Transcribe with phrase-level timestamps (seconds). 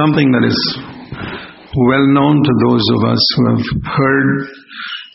[0.00, 0.58] something that is
[1.74, 4.30] well known to those of us who have heard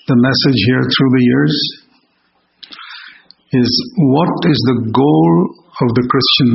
[0.08, 1.56] the message here through the years
[3.51, 3.72] is
[4.12, 5.32] what is the goal
[5.83, 6.51] of the Christian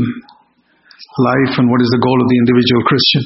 [1.24, 3.24] life and what is the goal of the individual Christian.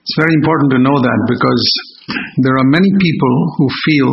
[0.00, 1.64] It's very important to know that because
[2.46, 4.10] there are many people who feel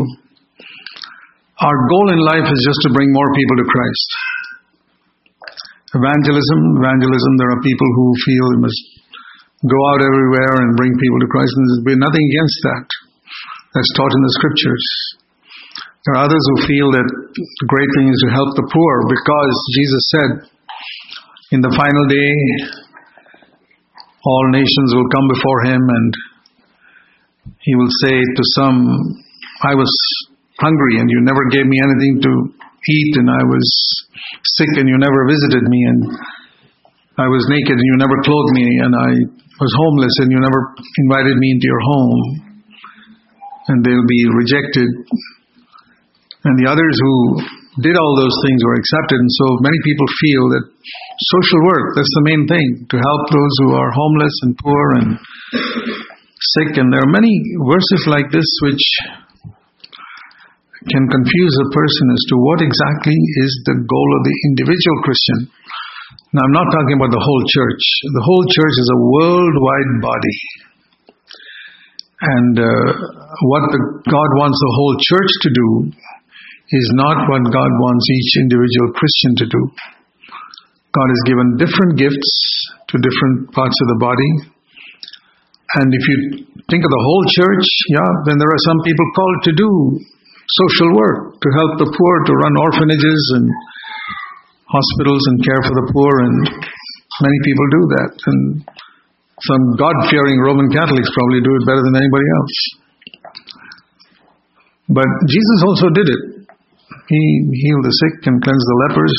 [1.62, 4.10] our goal in life is just to bring more people to Christ.
[5.94, 8.82] Evangelism, evangelism, there are people who feel we must
[9.62, 12.86] go out everywhere and bring people to Christ, and there's nothing against that.
[13.78, 14.86] That's taught in the scriptures.
[16.06, 19.56] There are others who feel that the great thing is to help the poor because
[19.78, 20.32] Jesus said,
[21.56, 22.34] in the final day,
[24.26, 26.12] all nations will come before him and
[27.62, 28.78] he will say to some,
[29.64, 29.92] I was
[30.60, 32.32] hungry and you never gave me anything to
[32.90, 33.66] eat, and I was
[34.60, 36.00] sick and you never visited me, and
[37.18, 39.12] I was naked and you never clothed me, and I
[39.62, 40.62] was homeless and you never
[41.08, 42.22] invited me into your home.
[43.70, 44.90] And they'll be rejected.
[46.44, 47.16] And the others who
[47.80, 49.18] did all those things were accepted.
[49.24, 50.66] And so many people feel that
[51.40, 55.10] social work, that's the main thing, to help those who are homeless and poor and
[56.60, 56.76] sick.
[56.76, 57.32] And there are many
[57.64, 58.84] verses like this which
[60.90, 65.40] can confuse a person as to what exactly is the goal of the individual Christian.
[66.34, 67.84] Now, I'm not talking about the whole church.
[68.10, 70.38] The whole church is a worldwide body.
[72.24, 72.90] And uh,
[73.54, 75.68] what the, God wants the whole church to do
[76.74, 79.62] is not what God wants each individual Christian to do.
[80.94, 82.34] God has given different gifts
[82.90, 84.32] to different parts of the body.
[85.82, 86.18] And if you
[86.70, 89.72] think of the whole church, yeah, then there are some people called to do
[90.60, 93.46] social work, to help the poor, to run orphanages and
[94.70, 96.36] hospitals and care for the poor, and
[97.22, 98.14] many people do that.
[98.26, 98.40] And
[99.50, 102.56] some God fearing Roman Catholics probably do it better than anybody else.
[104.94, 106.24] But Jesus also did it.
[107.10, 109.16] He healed the sick and cleansed the lepers.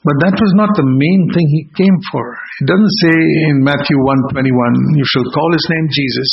[0.00, 2.24] But that was not the main thing he came for.
[2.64, 3.16] It doesn't say
[3.52, 6.32] in Matthew 1:21, you shall call his name Jesus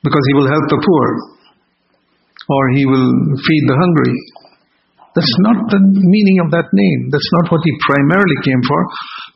[0.00, 1.33] because he will help the poor
[2.48, 3.10] or he will
[3.40, 4.14] feed the hungry.
[5.14, 7.00] That's not the meaning of that name.
[7.14, 8.80] That's not what he primarily came for.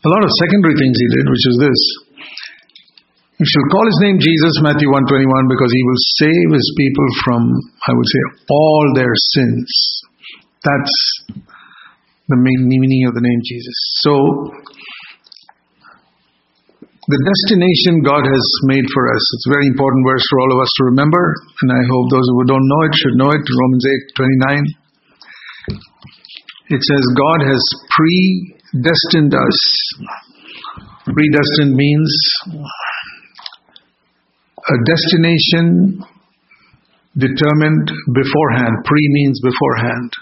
[0.05, 1.81] A lot of secondary things he did, which is this.
[3.39, 7.41] You shall call his name Jesus, Matthew 121, because he will save his people from,
[7.87, 9.71] I would say, all their sins.
[10.67, 10.97] That's
[12.27, 13.79] the main meaning of the name Jesus.
[14.03, 14.13] So,
[17.09, 19.25] the destination God has made for us.
[19.33, 21.25] It's a very important verse for all of us to remember,
[21.65, 23.41] and I hope those who don't know it should know it.
[23.41, 24.89] Romans 8 29.
[26.69, 27.65] It says, God has
[27.97, 29.59] predestined us.
[31.09, 32.13] Predestined means
[34.69, 36.05] a destination
[37.17, 38.85] determined beforehand.
[38.85, 40.13] Pre means beforehand.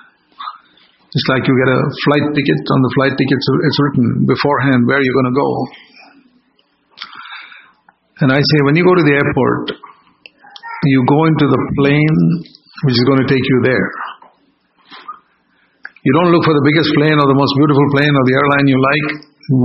[1.11, 2.61] It's like you get a flight ticket.
[2.63, 5.51] On the flight ticket, it's written beforehand where you're going to go.
[8.17, 9.77] And I say, when you go to the airport,
[10.89, 12.19] you go into the plane
[12.89, 13.89] which is going to take you there.
[16.01, 18.67] You don't look for the biggest plane or the most beautiful plane or the airline
[18.73, 19.09] you like.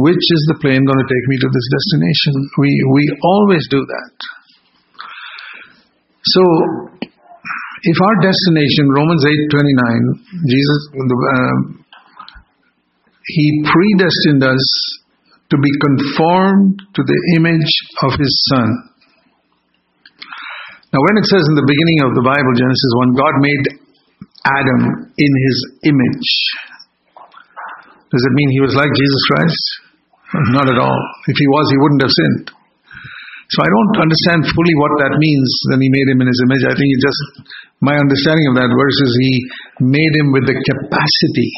[0.03, 2.33] Which is the plane going to take me to this destination?
[2.59, 4.13] We, we always do that.
[6.21, 6.43] So,
[7.81, 11.57] if our destination, Romans 8:29, Jesus, uh,
[13.25, 14.65] He predestined us
[15.51, 17.73] to be conformed to the image
[18.07, 18.69] of His Son.
[20.95, 23.63] Now, when it says in the beginning of the Bible, Genesis 1, God made
[24.47, 25.57] Adam in His
[25.87, 26.29] image,
[28.11, 29.63] does it mean He was like Jesus Christ?
[30.55, 30.99] Not at all.
[31.27, 32.47] If He was, He wouldn't have sinned.
[33.51, 36.63] So I don't understand fully what that means Then he made him in his image.
[36.63, 37.21] I think it just,
[37.83, 39.33] my understanding of that verse is he
[39.83, 41.51] made him with the capacity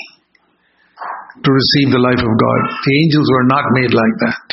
[1.43, 2.59] to receive the life of God.
[2.87, 4.45] The angels were not made like that.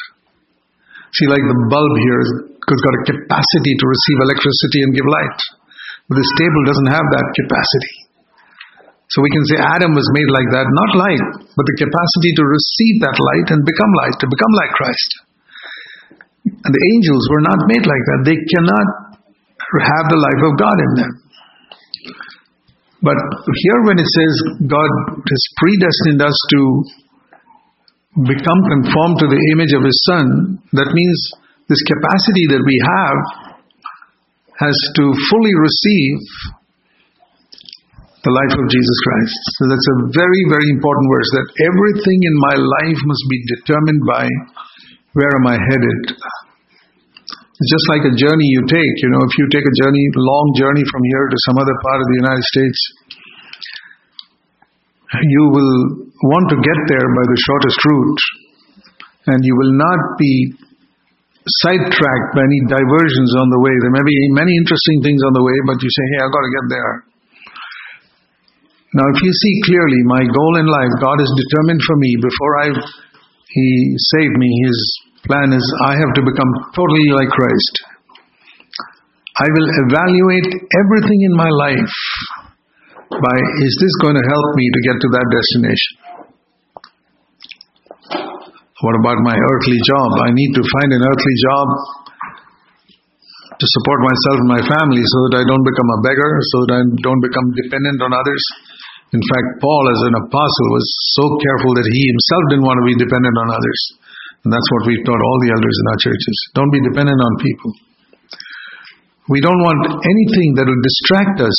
[1.14, 5.40] See, like the bulb here has got a capacity to receive electricity and give light.
[6.06, 7.94] But this table doesn't have that capacity.
[9.10, 12.44] So we can say Adam was made like that, not light, but the capacity to
[12.46, 15.10] receive that light and become light, to become like Christ.
[16.46, 18.20] And the angels were not made like that.
[18.30, 18.86] They cannot
[19.82, 21.12] have the life of God in them.
[23.00, 24.32] But here, when it says
[24.68, 26.60] God has predestined us to
[28.28, 31.18] become conformed to the image of His Son, that means
[31.68, 33.18] this capacity that we have
[34.60, 36.18] has to fully receive
[38.20, 39.40] the life of Jesus Christ.
[39.56, 44.02] So that's a very, very important verse that everything in my life must be determined
[44.04, 44.28] by
[45.12, 46.00] Where am I headed?
[47.60, 48.96] It's just like a journey you take.
[49.04, 52.00] You know, if you take a journey, long journey from here to some other part
[52.00, 52.80] of the United States,
[55.20, 55.76] you will
[56.24, 58.22] want to get there by the shortest route,
[59.28, 60.56] and you will not be
[61.60, 63.76] sidetracked by any diversions on the way.
[63.84, 66.44] There may be many interesting things on the way, but you say, hey, I've got
[66.48, 66.94] to get there.
[68.96, 72.52] Now, if you see clearly my goal in life, God has determined for me before
[72.56, 72.66] I
[73.52, 73.68] He
[74.16, 74.78] saved me, His
[75.26, 77.74] plan is I have to become totally like Christ.
[79.40, 81.94] I will evaluate everything in my life
[83.10, 83.36] by
[83.66, 85.92] is this going to help me to get to that destination?
[88.80, 90.08] What about my earthly job?
[90.24, 91.66] I need to find an earthly job
[93.60, 96.72] to support myself and my family so that I don't become a beggar, so that
[96.80, 98.42] I don't become dependent on others.
[99.12, 100.86] In fact, Paul, as an apostle, was
[101.18, 103.80] so careful that he himself didn't want to be dependent on others.
[104.44, 106.36] And that's what we've taught all the elders in our churches.
[106.56, 107.70] Don't be dependent on people.
[109.28, 111.58] We don't want anything that will distract us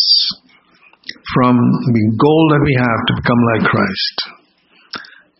[1.38, 4.18] from the goal that we have to become like Christ.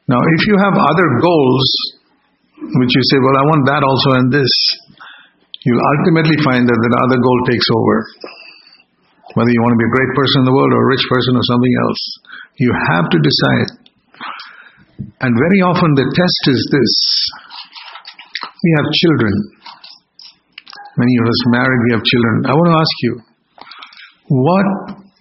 [0.08, 1.68] Now, if you have other goals,
[2.62, 4.54] which you say, well, I want that also and this,
[5.66, 7.96] you'll ultimately find that that other goal takes over.
[9.34, 11.34] Whether you want to be a great person in the world or a rich person
[11.40, 12.02] or something else,
[12.60, 13.81] you have to decide.
[15.22, 16.94] And very often the test is this
[18.62, 19.34] we have children.
[20.98, 22.36] Many of us married, we have children.
[22.46, 23.14] I want to ask you,
[24.30, 24.68] what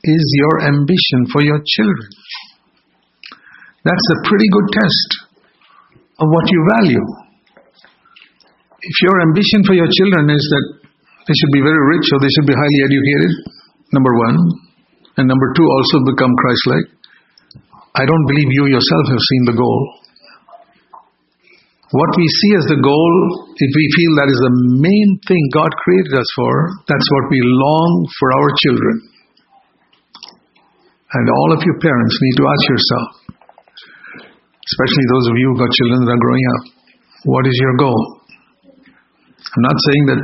[0.05, 2.11] is your ambition for your children?
[3.81, 5.09] That's a pretty good test
[6.21, 7.05] of what you value.
[8.81, 10.67] If your ambition for your children is that
[11.25, 13.32] they should be very rich or they should be highly educated,
[13.93, 14.37] number one,
[15.17, 16.87] and number two, also become Christ like,
[17.95, 19.81] I don't believe you yourself have seen the goal.
[21.91, 23.15] What we see as the goal,
[23.51, 26.53] if we feel that is the main thing God created us for,
[26.87, 28.95] that's what we long for our children.
[31.11, 33.09] And all of you parents need to ask yourself,
[34.63, 36.63] especially those of you who got children that are growing up.
[37.27, 38.03] What is your goal?
[39.35, 40.21] I'm not saying that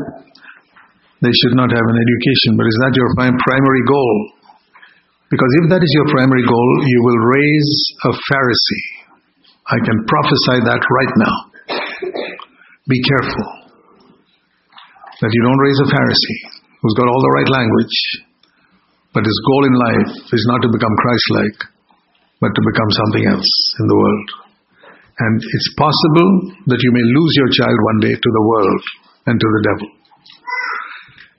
[1.27, 4.15] they should not have an education, but is that your primary goal?
[5.26, 7.73] Because if that is your primary goal, you will raise
[8.06, 8.87] a Pharisee.
[9.67, 11.37] I can prophesy that right now.
[12.87, 13.46] Be careful
[15.19, 16.40] that you don't raise a Pharisee
[16.78, 17.99] who's got all the right language,
[19.11, 21.58] but his goal in life is not to become Christ like,
[22.38, 23.50] but to become something else
[23.82, 24.29] in the world.
[25.19, 26.31] And it's possible
[26.70, 28.82] that you may lose your child one day to the world
[29.26, 29.88] and to the devil.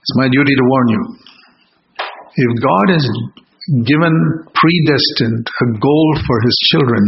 [0.04, 1.01] It's my duty to warn you.
[2.36, 3.06] If God has
[3.84, 4.16] given,
[4.56, 7.04] predestined a goal for his children,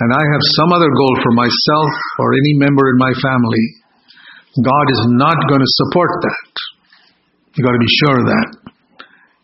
[0.00, 3.64] and I have some other goal for myself or any member in my family,
[4.60, 6.52] God is not going to support that.
[7.56, 8.48] You've got to be sure of that.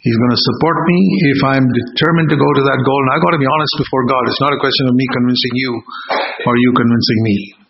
[0.02, 0.98] He's going to support me
[1.32, 3.00] if I'm determined to go to that goal.
[3.06, 4.20] And I've got to be honest before God.
[4.26, 5.70] It's not a question of me convincing you
[6.44, 7.61] or you convincing me.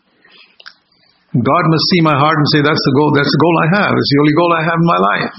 [1.33, 3.93] God must see my heart and say, that's the goal, that's the goal I have.
[3.97, 5.33] It's the only goal I have in my life.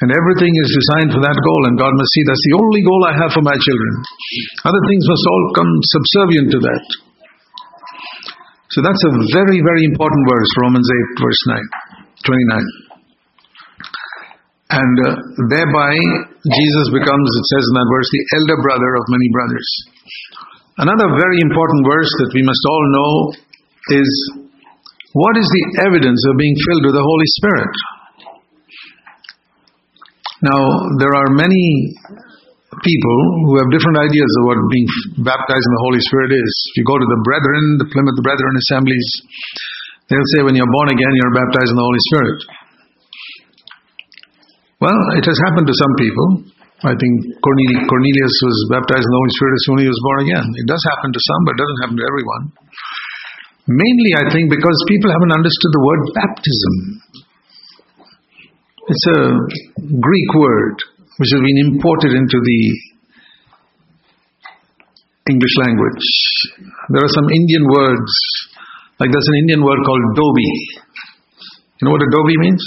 [0.00, 1.60] And everything is designed for that goal.
[1.68, 3.92] And God must see that's the only goal I have for my children.
[4.64, 6.84] Other things must all come subservient to that.
[8.72, 11.60] So that's a very, very important verse, Romans 8, verse 9,
[12.24, 12.86] 29.
[14.72, 15.08] And uh,
[15.52, 15.92] thereby,
[16.48, 19.68] Jesus becomes, it says in that verse, the elder brother of many brothers.
[20.80, 23.12] Another very important verse that we must all know
[24.00, 24.10] is
[25.16, 27.72] what is the evidence of being filled with the Holy Spirit?
[30.44, 30.60] Now,
[31.00, 31.96] there are many
[32.84, 33.18] people
[33.48, 34.88] who have different ideas of what being
[35.24, 36.52] baptized in the Holy Spirit is.
[36.68, 39.08] If you go to the brethren, the Plymouth Brethren assemblies,
[40.12, 42.38] they'll say when you're born again, you're baptized in the Holy Spirit.
[44.84, 46.28] Well, it has happened to some people.
[46.84, 50.18] I think Cornelius was baptized in the Holy Spirit as soon as he was born
[50.28, 50.46] again.
[50.60, 52.44] It does happen to some, but it doesn't happen to everyone.
[53.66, 56.74] Mainly, I think, because people haven't understood the word baptism.
[58.86, 59.20] It's a
[59.98, 60.78] Greek word
[61.18, 62.60] which has been imported into the
[65.34, 66.06] English language.
[66.94, 68.12] There are some Indian words,
[69.02, 70.50] like there's an Indian word called dhobi.
[71.82, 72.62] You know what a dhobi means?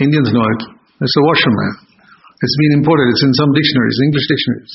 [0.00, 0.62] Indians know it.
[1.04, 1.92] It's a washerman.
[2.40, 3.12] It's been imported.
[3.12, 4.74] It's in some dictionaries, English dictionaries.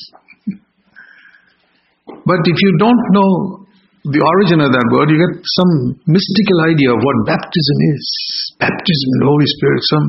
[2.22, 3.66] But if you don't know
[4.06, 5.72] the origin of that word, you get some
[6.06, 8.04] mystical idea of what baptism is.
[8.62, 10.06] Baptism in the Holy Spirit, some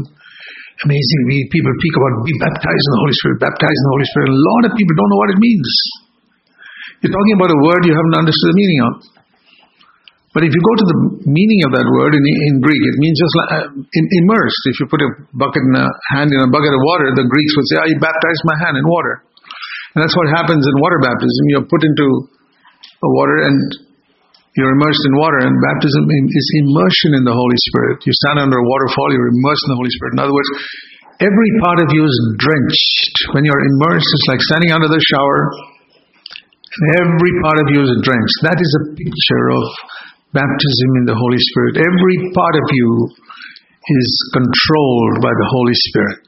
[0.85, 4.27] amazing people speak about be baptized in the Holy Spirit, baptized in the Holy Spirit.
[4.29, 5.69] A lot of people don't know what it means.
[7.01, 8.93] You're talking about a word you haven't understood the meaning of.
[10.29, 13.17] But if you go to the meaning of that word in, in Greek, it means
[13.17, 14.61] just like, uh, in, immersed.
[14.69, 17.53] If you put a bucket in a hand in a bucket of water, the Greeks
[17.57, 19.25] would say, "I oh, baptized my hand in water,"
[19.97, 21.43] and that's what happens in water baptism.
[21.49, 22.29] You're put into
[23.07, 23.87] water and
[24.59, 28.03] you're immersed in water, and baptism is immersion in the Holy Spirit.
[28.03, 30.11] You stand under a waterfall, you're immersed in the Holy Spirit.
[30.17, 30.49] In other words,
[31.23, 33.15] every part of you is drenched.
[33.31, 35.39] When you're immersed, it's like standing under the shower,
[36.75, 38.37] and every part of you is drenched.
[38.43, 39.63] That is a picture of
[40.35, 41.79] baptism in the Holy Spirit.
[41.79, 46.25] Every part of you is controlled by the Holy Spirit.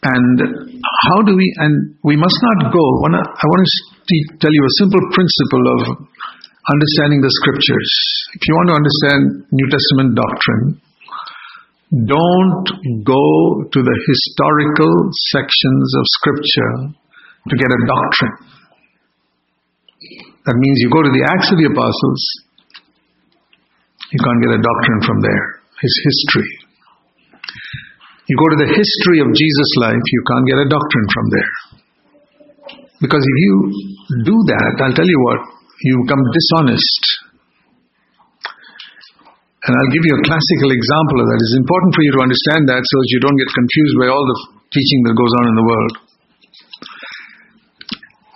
[0.00, 4.74] And how do we, and we must not go, I want to tell you a
[4.80, 5.80] simple principle of
[6.72, 7.92] understanding the scriptures.
[8.32, 10.80] If you want to understand New Testament doctrine,
[12.08, 12.66] don't
[13.04, 16.72] go to the historical sections of scripture
[17.50, 18.36] to get a doctrine.
[20.46, 22.22] That means you go to the Acts of the Apostles,
[24.12, 25.60] you can't get a doctrine from there.
[25.82, 26.59] It's history.
[28.30, 31.52] You go to the history of Jesus' life, you can't get a doctrine from there.
[33.02, 33.54] Because if you
[34.22, 35.40] do that, I'll tell you what,
[35.82, 37.02] you become dishonest.
[39.66, 41.38] And I'll give you a classical example of that.
[41.42, 44.22] It's important for you to understand that so that you don't get confused by all
[44.22, 44.38] the
[44.78, 45.94] teaching that goes on in the world.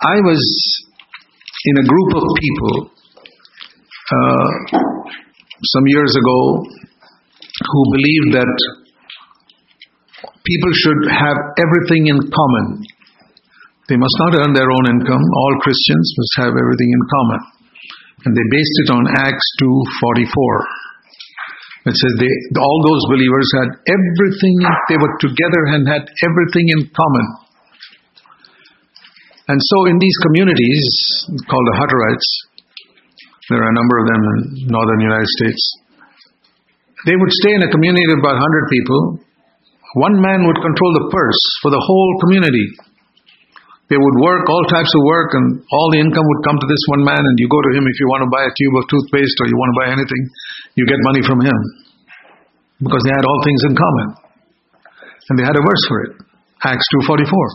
[0.03, 0.43] I was
[1.71, 2.75] in a group of people
[4.11, 4.47] uh,
[5.71, 6.67] some years ago
[7.63, 8.84] who believed that
[10.45, 12.65] people should have everything in common.
[13.89, 15.21] They must not earn their own income.
[15.21, 17.41] All Christians must have everything in common.
[18.25, 20.85] And they based it on Acts 2.44.
[21.85, 24.55] It says they, all those believers had everything,
[24.89, 27.25] they were together and had everything in common.
[29.45, 30.85] And so in these communities
[31.45, 32.29] called the Hutterites,
[33.53, 34.37] there are a number of them in
[34.73, 35.61] northern United States,
[37.05, 39.21] they would stay in a community of about 100 people.
[39.95, 42.67] One man would control the purse for the whole community.
[43.87, 46.83] They would work all types of work, and all the income would come to this
[46.99, 47.21] one man.
[47.21, 49.45] And you go to him if you want to buy a tube of toothpaste or
[49.47, 50.21] you want to buy anything,
[50.75, 51.57] you get money from him
[52.83, 54.07] because they had all things in common,
[55.31, 56.11] and they had a verse for it,
[56.67, 57.47] Acts two forty four.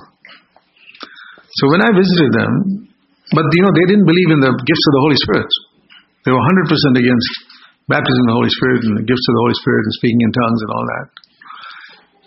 [1.60, 2.88] So when I visited them,
[3.36, 5.50] but you know they didn't believe in the gifts of the Holy Spirit.
[6.24, 7.30] They were hundred percent against
[7.90, 10.30] baptism in the Holy Spirit and the gifts of the Holy Spirit and speaking in
[10.32, 11.06] tongues and all that.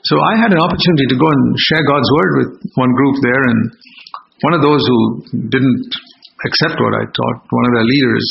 [0.03, 3.43] So I had an opportunity to go and share God's word with one group there,
[3.47, 3.59] and
[4.43, 4.99] one of those who
[5.47, 5.87] didn't
[6.43, 8.27] accept what I taught, one of their leaders,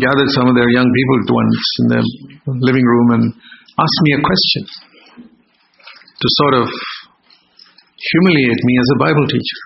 [0.00, 2.06] gathered some of their young people once in their
[2.64, 3.24] living room and
[3.76, 4.62] asked me a question
[6.16, 6.66] to sort of
[8.00, 9.60] humiliate me as a Bible teacher.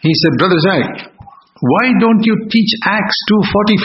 [0.00, 0.88] He said, Brother Zach,
[1.60, 3.76] why don't you teach Acts 2.44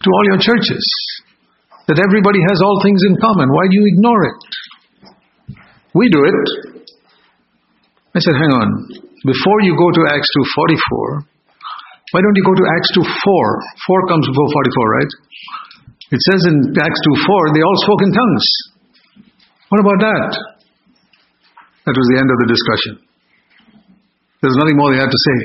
[0.00, 0.84] to all your churches?
[1.86, 3.52] That everybody has all things in common.
[3.52, 4.40] Why do you ignore it?
[5.94, 6.38] We do it.
[8.14, 8.68] I said, hang on.
[9.26, 11.26] Before you go to Acts 2.44,
[12.10, 13.06] why don't you go to Acts 2.4?
[13.06, 15.12] 4 comes before 44, right?
[16.10, 18.46] It says in Acts 2.4, they all spoke in tongues.
[19.70, 20.30] What about that?
[21.86, 22.94] That was the end of the discussion.
[24.42, 25.38] There's nothing more they had to say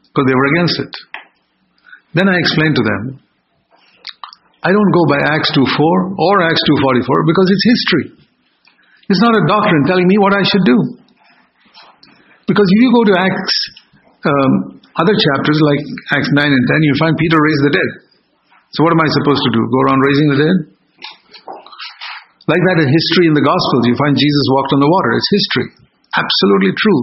[0.00, 0.92] because they were against it.
[2.14, 3.20] Then I explained to them
[4.64, 5.62] I don't go by Acts 2.4
[6.18, 8.25] or Acts 2.44 because it's history.
[9.06, 10.78] It's not a doctrine telling me what I should do.
[12.46, 13.56] Because if you go to Acts,
[14.26, 14.52] um,
[14.98, 15.82] other chapters like
[16.18, 17.90] Acts 9 and 10, you find Peter raised the dead.
[18.74, 19.60] So what am I supposed to do?
[19.62, 20.56] Go around raising the dead?
[22.46, 25.10] Like that in history in the Gospels, you find Jesus walked on the water.
[25.18, 25.66] It's history.
[26.14, 27.00] Absolutely true.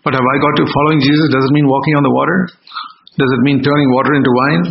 [0.00, 1.28] But have I got to following Jesus?
[1.28, 2.48] Does it mean walking on the water?
[3.16, 4.64] Does it mean turning water into wine?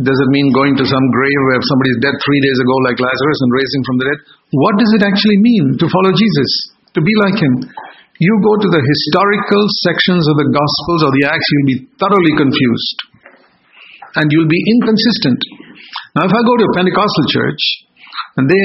[0.00, 3.40] Does it mean going to some grave where somebody's dead three days ago, like Lazarus,
[3.44, 4.20] and raising from the dead?
[4.50, 6.50] What does it actually mean to follow Jesus?
[6.98, 7.70] To be like him?
[8.20, 12.34] You go to the historical sections of the Gospels or the Acts, you'll be thoroughly
[12.36, 12.98] confused.
[14.18, 15.38] And you'll be inconsistent.
[16.18, 17.62] Now, if I go to a Pentecostal church
[18.36, 18.64] and they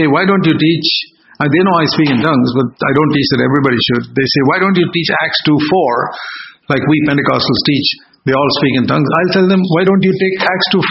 [0.00, 0.88] say, Why don't you teach?
[1.36, 4.08] And they know I speak in tongues, but I don't teach that everybody should.
[4.16, 7.88] They say, Why don't you teach Acts 2 4 like we Pentecostals teach?
[8.24, 9.06] They all speak in tongues.
[9.06, 10.82] I'll tell them, why don't you take Acts 2.44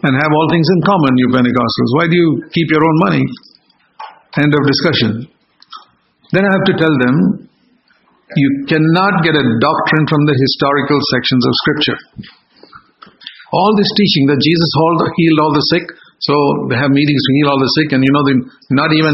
[0.00, 1.90] and have all things in common, you Pentecostals?
[2.00, 3.24] Why do you keep your own money?
[4.40, 5.28] End of discussion.
[6.32, 7.48] Then I have to tell them,
[8.32, 11.98] you cannot get a doctrine from the historical sections of Scripture.
[13.52, 15.84] All this teaching that Jesus healed all the sick,
[16.24, 16.32] so
[16.72, 18.24] they have meetings to heal all the sick, and you know,
[18.72, 19.12] not even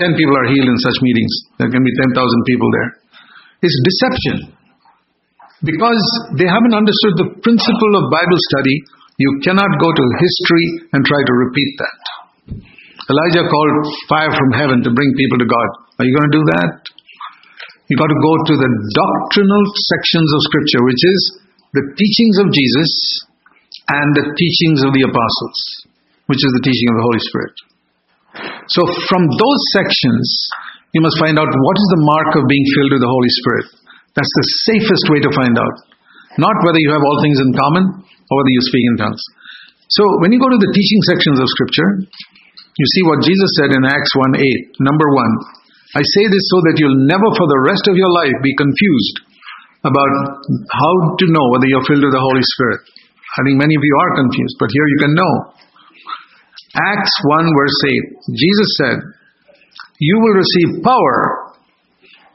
[0.00, 1.32] 10 people are healed in such meetings.
[1.60, 2.16] There can be 10,000
[2.48, 2.88] people there.
[3.60, 4.56] It's deception.
[5.60, 6.02] Because
[6.40, 8.76] they haven't understood the principle of Bible study,
[9.18, 12.00] you cannot go to history and try to repeat that.
[13.10, 13.76] Elijah called
[14.08, 15.68] fire from heaven to bring people to God.
[15.98, 16.70] Are you going to do that?
[17.90, 21.20] You've got to go to the doctrinal sections of Scripture, which is
[21.76, 22.90] the teachings of Jesus
[23.90, 25.58] and the teachings of the apostles,
[26.30, 27.54] which is the teaching of the Holy Spirit.
[28.72, 28.80] So,
[29.12, 30.24] from those sections,
[30.96, 33.66] you must find out what is the mark of being filled with the Holy Spirit.
[34.16, 35.76] That's the safest way to find out.
[36.40, 37.84] Not whether you have all things in common
[38.32, 39.20] or whether you speak in tongues.
[39.92, 42.08] So, when you go to the teaching sections of Scripture,
[42.80, 44.80] you see what Jesus said in Acts 1 8.
[44.80, 45.32] Number one,
[45.92, 49.16] I say this so that you'll never for the rest of your life be confused
[49.84, 50.08] about
[50.72, 52.80] how to know whether you're filled with the Holy Spirit.
[53.36, 55.32] I think many of you are confused, but here you can know.
[56.72, 57.78] Acts 1 verse
[58.32, 58.32] 8.
[58.32, 58.96] Jesus said,
[60.00, 61.52] You will receive power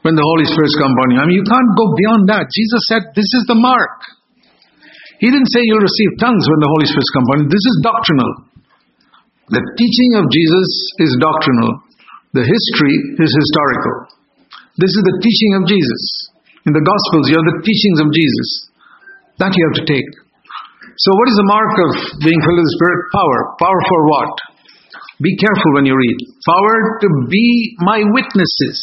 [0.06, 1.18] when the Holy Spirit comes upon you.
[1.18, 2.46] I mean, you can't go beyond that.
[2.54, 3.98] Jesus said, This is the mark.
[5.18, 7.48] He didn't say you'll receive tongues when the Holy Spirit's come upon you.
[7.50, 8.30] This is doctrinal.
[9.50, 10.68] The teaching of Jesus
[11.02, 11.82] is doctrinal.
[12.36, 14.14] The history is historical.
[14.78, 16.02] This is the teaching of Jesus.
[16.70, 18.48] In the Gospels, you have the teachings of Jesus.
[19.42, 20.06] That you have to take.
[21.02, 21.90] So, what is the mark of
[22.22, 23.00] being filled with the Spirit?
[23.10, 23.38] Power.
[23.58, 24.32] Power for what?
[25.18, 26.18] Be careful when you read.
[26.46, 28.78] Power to be my witnesses.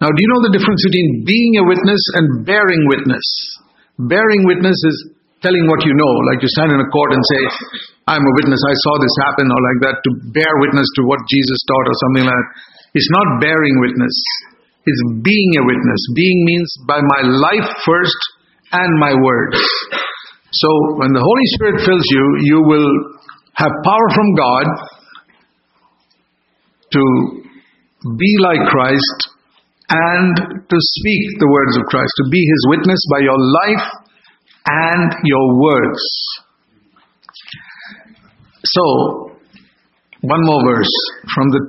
[0.00, 3.26] Now, do you know the difference between being a witness and bearing witness?
[3.98, 4.96] Bearing witness is
[5.42, 7.42] telling what you know, like you stand in a court and say,
[8.06, 11.20] I'm a witness, I saw this happen, or like that, to bear witness to what
[11.26, 12.50] Jesus taught, or something like that.
[12.94, 14.14] It's not bearing witness,
[14.86, 16.00] it's being a witness.
[16.14, 18.20] Being means by my life first
[18.72, 19.58] and my words.
[20.50, 20.68] So
[20.98, 22.90] when the Holy Spirit fills you, you will
[23.54, 24.66] have power from God
[26.92, 27.02] to
[28.18, 29.18] be like Christ
[29.88, 30.34] and
[30.66, 34.01] to speak the words of Christ, to be His witness by your life
[34.66, 36.02] and your words.
[38.64, 39.32] So,
[40.20, 40.94] one more verse
[41.34, 41.60] from the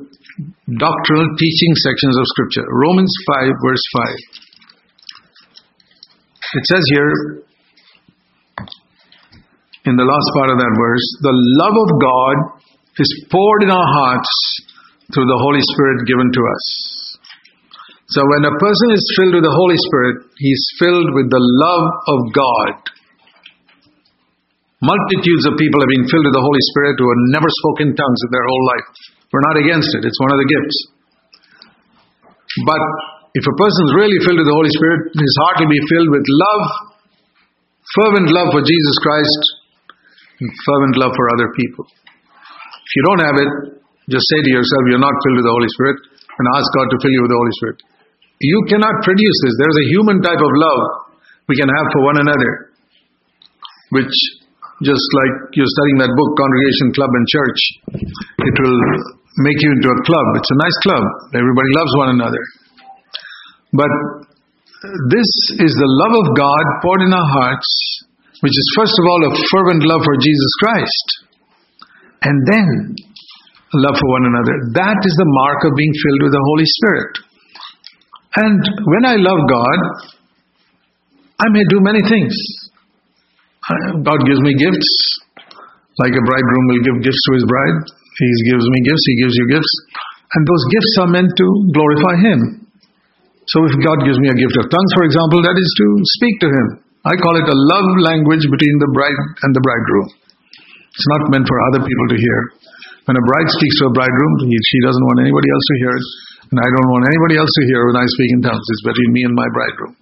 [0.78, 4.08] doctrinal teaching sections of Scripture Romans 5, verse 5.
[6.54, 7.44] It says here,
[9.86, 12.36] in the last part of that verse, the love of God
[13.00, 14.30] is poured in our hearts
[15.14, 16.93] through the Holy Spirit given to us.
[18.14, 21.44] So when a person is filled with the Holy Spirit, he is filled with the
[21.66, 22.74] love of God.
[24.86, 28.22] Multitudes of people have been filled with the Holy Spirit who have never spoken tongues
[28.28, 28.88] in their whole life.
[29.34, 30.78] We're not against it, it's one of the gifts.
[32.70, 32.82] But
[33.34, 36.12] if a person is really filled with the Holy Spirit, his heart will be filled
[36.14, 36.64] with love,
[37.98, 39.42] fervent love for Jesus Christ,
[40.38, 41.90] and fervent love for other people.
[41.90, 43.52] If you don't have it,
[44.06, 45.98] just say to yourself, You're not filled with the Holy Spirit,
[46.30, 47.80] and ask God to fill you with the Holy Spirit.
[48.44, 49.56] You cannot produce this.
[49.56, 50.82] There's a human type of love
[51.48, 52.52] we can have for one another,
[53.96, 54.16] which,
[54.84, 57.62] just like you're studying that book, Congregation, Club, and Church,
[58.44, 58.80] it will
[59.48, 60.28] make you into a club.
[60.36, 61.04] It's a nice club.
[61.40, 62.44] Everybody loves one another.
[63.72, 63.92] But
[65.08, 65.30] this
[65.64, 67.70] is the love of God poured in our hearts,
[68.44, 71.08] which is first of all a fervent love for Jesus Christ,
[72.28, 72.68] and then
[73.74, 74.56] love for one another.
[74.84, 77.14] That is the mark of being filled with the Holy Spirit.
[78.34, 79.80] And when I love God,
[81.38, 82.34] I may do many things.
[84.02, 84.92] God gives me gifts,
[86.02, 87.78] like a bridegroom will give gifts to his bride.
[88.18, 89.74] He gives me gifts, he gives you gifts.
[90.34, 92.40] And those gifts are meant to glorify him.
[93.54, 96.36] So if God gives me a gift of tongues, for example, that is to speak
[96.42, 96.68] to him.
[97.06, 100.10] I call it a love language between the bride and the bridegroom.
[100.90, 102.40] It's not meant for other people to hear.
[103.06, 106.06] When a bride speaks to a bridegroom, she doesn't want anybody else to hear it.
[106.54, 108.62] And I don't want anybody else to hear when I speak in tongues.
[108.62, 109.98] It's between me and my bridegroom.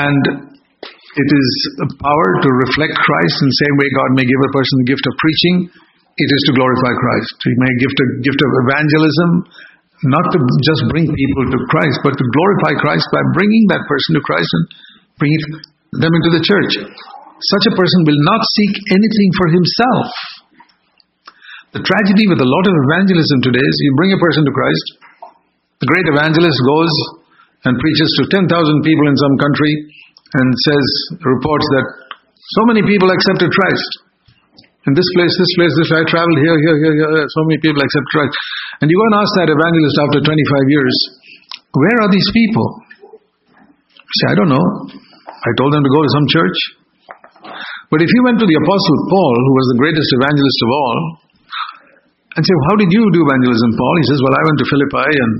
[0.00, 0.22] And
[0.88, 1.48] it is
[1.84, 4.88] a power to reflect Christ in the same way God may give a person the
[4.88, 5.56] gift of preaching.
[6.16, 7.36] It is to glorify Christ.
[7.44, 9.30] He may give a gift of evangelism,
[10.08, 14.16] not to just bring people to Christ, but to glorify Christ by bringing that person
[14.16, 14.64] to Christ and
[15.20, 15.44] bringing
[15.92, 16.72] them into the church.
[17.52, 20.08] Such a person will not seek anything for himself.
[21.76, 25.03] The tragedy with a lot of evangelism today is you bring a person to Christ,
[25.80, 26.94] the great evangelist goes
[27.64, 28.46] and preaches to 10,000
[28.84, 29.72] people in some country
[30.34, 30.86] and says,
[31.22, 31.86] reports that
[32.58, 33.90] so many people accepted Christ.
[34.84, 37.80] In this place, this place, this, I traveled here, here, here, here, so many people
[37.80, 38.32] accept Christ.
[38.84, 40.96] And you go and ask that evangelist after 25 years,
[41.72, 42.84] where are these people?
[44.20, 44.66] say, I don't know.
[45.26, 46.58] I told them to go to some church.
[47.90, 50.98] But if you went to the Apostle Paul, who was the greatest evangelist of all,
[52.34, 53.94] and say, How did you do evangelism, Paul?
[54.02, 55.32] He says, Well, I went to Philippi and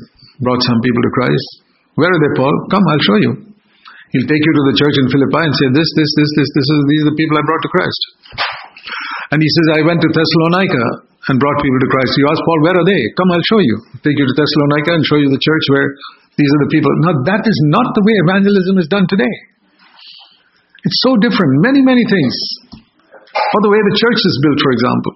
[0.43, 1.49] brought some people to Christ.
[1.95, 2.55] Where are they, Paul?
[2.71, 3.33] Come, I'll show you.
[4.15, 6.67] He'll take you to the church in Philippi and say, This, this, this, this, this
[6.67, 8.03] is these are the people I brought to Christ.
[9.35, 10.85] And he says, I went to Thessalonica
[11.31, 12.15] and brought people to Christ.
[12.21, 13.03] You ask Paul, where are they?
[13.19, 13.77] Come, I'll show you.
[14.07, 15.89] Take you to Thessalonica and show you the church where
[16.37, 16.91] these are the people.
[17.03, 19.35] Now, that is not the way evangelism is done today.
[20.85, 21.65] It's so different.
[21.65, 22.35] Many, many things.
[23.57, 25.13] Or the way the church is built, for example.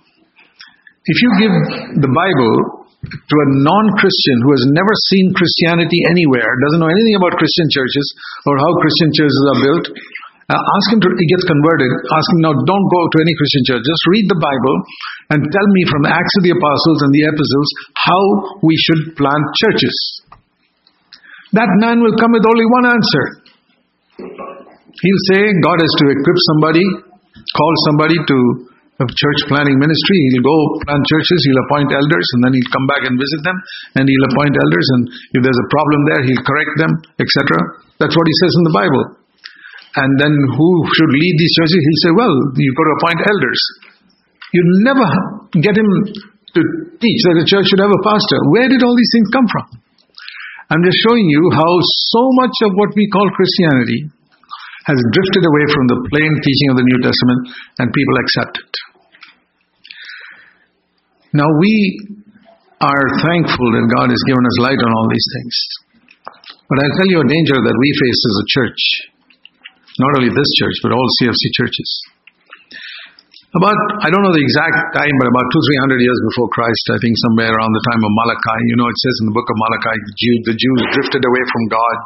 [1.04, 1.54] If you give
[2.02, 7.16] the Bible to a non Christian who has never seen Christianity anywhere, doesn't know anything
[7.18, 8.06] about Christian churches
[8.46, 9.86] or how Christian churches are built,
[10.48, 11.92] uh, ask him to, he gets converted.
[12.08, 13.84] Ask him now, don't go to any Christian church.
[13.84, 14.76] Just read the Bible
[15.30, 17.68] and tell me from Acts of the Apostles and the Epistles
[18.00, 18.22] how
[18.64, 19.96] we should plant churches.
[21.52, 23.24] That man will come with only one answer.
[24.88, 26.84] He'll say God has to equip somebody,
[27.52, 28.67] call somebody to
[28.98, 30.18] a church planning ministry.
[30.34, 33.56] He'll go plant churches, he'll appoint elders, and then he'll come back and visit them,
[33.94, 35.02] and he'll appoint elders, and
[35.38, 37.38] if there's a problem there, he'll correct them, etc.
[38.02, 39.04] That's what he says in the Bible.
[40.02, 41.78] And then who should lead these churches?
[41.78, 43.60] He'll say, well, you've got to appoint elders.
[44.54, 45.08] You never
[45.62, 45.88] get him
[46.54, 46.60] to
[46.98, 48.38] teach that a church should have a pastor.
[48.50, 49.78] Where did all these things come from?
[50.68, 51.70] I'm just showing you how
[52.12, 54.12] so much of what we call Christianity
[54.84, 57.40] has drifted away from the plain teaching of the New Testament
[57.80, 58.67] and people accept.
[61.36, 61.74] Now we
[62.80, 65.56] are thankful that God has given us light on all these things.
[66.68, 68.82] But I'll tell you a danger that we face as a church.
[69.98, 71.90] Not only this church, but all CFC churches.
[73.56, 76.84] About, I don't know the exact time, but about two, three hundred years before Christ,
[76.92, 79.48] I think somewhere around the time of Malachi, you know, it says in the book
[79.48, 81.96] of Malachi, the, Jew, the Jews drifted away from God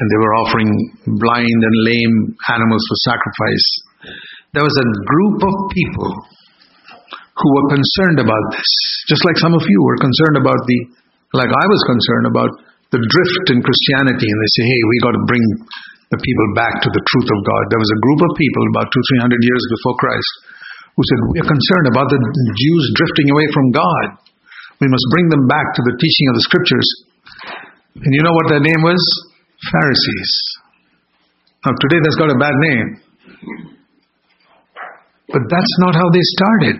[0.00, 0.70] and they were offering
[1.18, 2.14] blind and lame
[2.46, 3.66] animals for sacrifice.
[4.54, 6.10] There was a group of people
[7.40, 8.70] who were concerned about this,
[9.08, 10.78] just like some of you were concerned about the,
[11.34, 12.50] like I was concerned about
[12.92, 15.44] the drift in Christianity, and they say, hey, we got to bring
[16.10, 17.62] the people back to the truth of God.
[17.70, 20.32] There was a group of people about two, three hundred years before Christ
[20.98, 24.06] who said, We are concerned about the Jews drifting away from God.
[24.82, 26.88] We must bring them back to the teaching of the scriptures.
[27.94, 29.00] And you know what their name was?
[29.70, 30.32] Pharisees.
[31.62, 32.88] Now, today that's got a bad name.
[35.30, 36.76] But that's not how they started.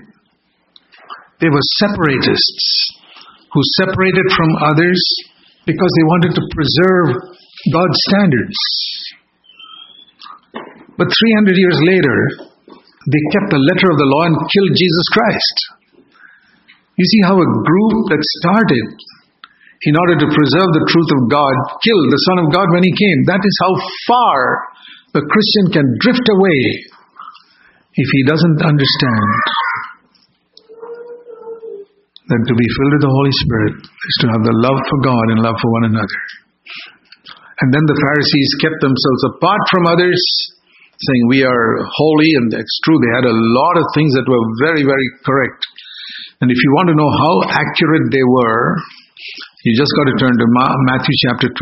[1.41, 2.65] They were separatists
[3.53, 5.01] who separated from others
[5.65, 7.09] because they wanted to preserve
[7.73, 8.59] God's standards.
[11.01, 12.19] But 300 years later,
[13.09, 15.57] they kept the letter of the law and killed Jesus Christ.
[17.01, 18.87] You see how a group that started
[19.81, 22.93] in order to preserve the truth of God killed the Son of God when He
[22.93, 23.25] came.
[23.25, 23.73] That is how
[24.13, 24.37] far
[25.17, 26.61] a Christian can drift away
[27.97, 29.27] if he doesn't understand
[32.31, 35.27] that to be filled with the Holy Spirit is to have the love for God
[35.35, 36.21] and love for one another.
[37.61, 40.23] And then the Pharisees kept themselves apart from others
[41.01, 44.45] saying we are holy, and that's true, they had a lot of things that were
[44.61, 45.61] very, very correct.
[46.41, 48.77] And if you want to know how accurate they were,
[49.65, 50.47] you just got to turn to
[50.89, 51.53] Matthew chapter 23.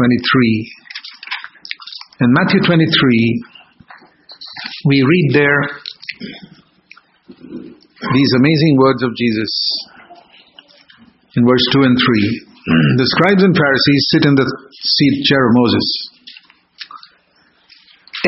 [2.23, 2.83] In Matthew 23,
[4.87, 5.61] we read there
[8.15, 9.51] these amazing words of Jesus
[11.37, 12.49] in verse 2 and 3.
[12.69, 13.01] Hmm.
[13.01, 15.87] the scribes and Pharisees sit in the seat chair of Moses.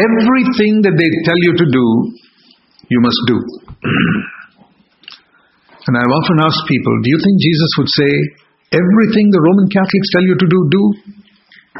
[0.01, 1.87] Everything that they tell you to do,
[2.89, 3.37] you must do.
[3.85, 4.21] Hmm.
[5.89, 8.13] and I've often asked people, do you think Jesus would say,
[8.73, 10.83] everything the Roman Catholics tell you to do, do?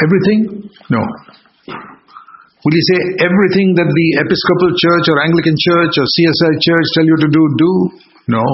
[0.05, 0.41] Everything?
[0.93, 1.03] No.
[2.61, 7.09] Will he say everything that the Episcopal Church or Anglican Church or CSI Church tell
[7.09, 7.73] you to do, do?
[8.37, 8.45] No.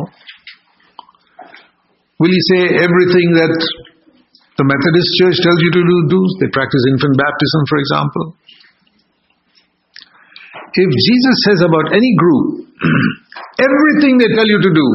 [2.17, 3.55] Will he say everything that
[4.57, 6.21] the Methodist Church tells you to do, do?
[6.41, 8.25] They practice infant baptism, for example.
[10.77, 12.69] If Jesus says about any group,
[13.69, 14.87] everything they tell you to do,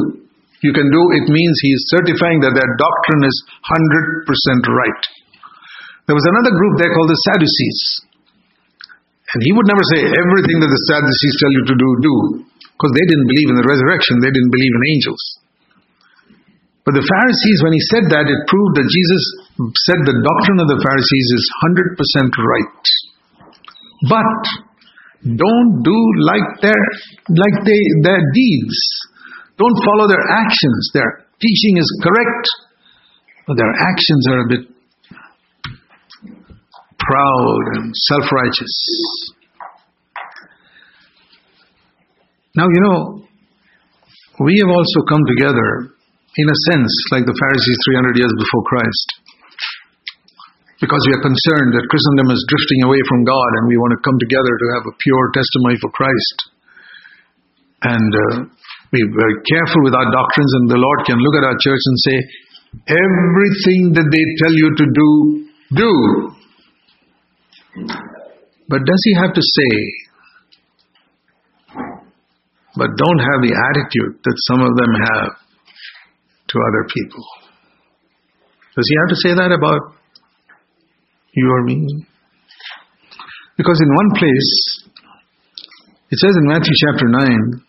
[0.62, 5.02] you can do, it means he is certifying that their doctrine is 100% right.
[6.06, 7.80] There was another group there called the Sadducees.
[9.34, 12.14] And he would never say everything that the Sadducees tell you to do, do.
[12.62, 15.22] Because they didn't believe in the resurrection, they didn't believe in angels.
[16.82, 19.22] But the Pharisees, when he said that, it proved that Jesus
[19.86, 22.82] said the doctrine of the Pharisees is 100% right.
[24.10, 24.42] But
[25.22, 26.82] don't do like their
[27.30, 28.78] like they their deeds.
[29.54, 30.90] Don't follow their actions.
[30.92, 32.44] Their teaching is correct,
[33.46, 34.66] but their actions are a bit
[36.98, 38.74] proud and self-righteous.
[42.56, 43.22] Now you know
[44.40, 45.91] we have also come together
[46.36, 49.08] in a sense like the Pharisees 300 years before Christ
[50.82, 54.02] because we are concerned that Christendom is drifting away from God and we want to
[54.02, 56.36] come together to have a pure testimony for Christ.
[57.86, 58.50] And uh,
[58.90, 61.98] be very careful with our doctrines, and the Lord can look at our church and
[62.02, 62.16] say,
[62.90, 65.10] Everything that they tell you to do,
[65.78, 65.92] do.
[68.66, 69.72] But does He have to say,
[72.74, 75.41] but don't have the attitude that some of them have
[76.52, 77.24] to other people?
[78.76, 79.96] Does He have to say that about
[81.32, 82.06] you or me?
[83.56, 84.52] Because in one place,
[86.10, 87.62] it says in Matthew chapter 9,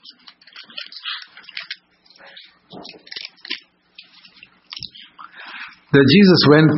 [5.94, 6.74] that Jesus went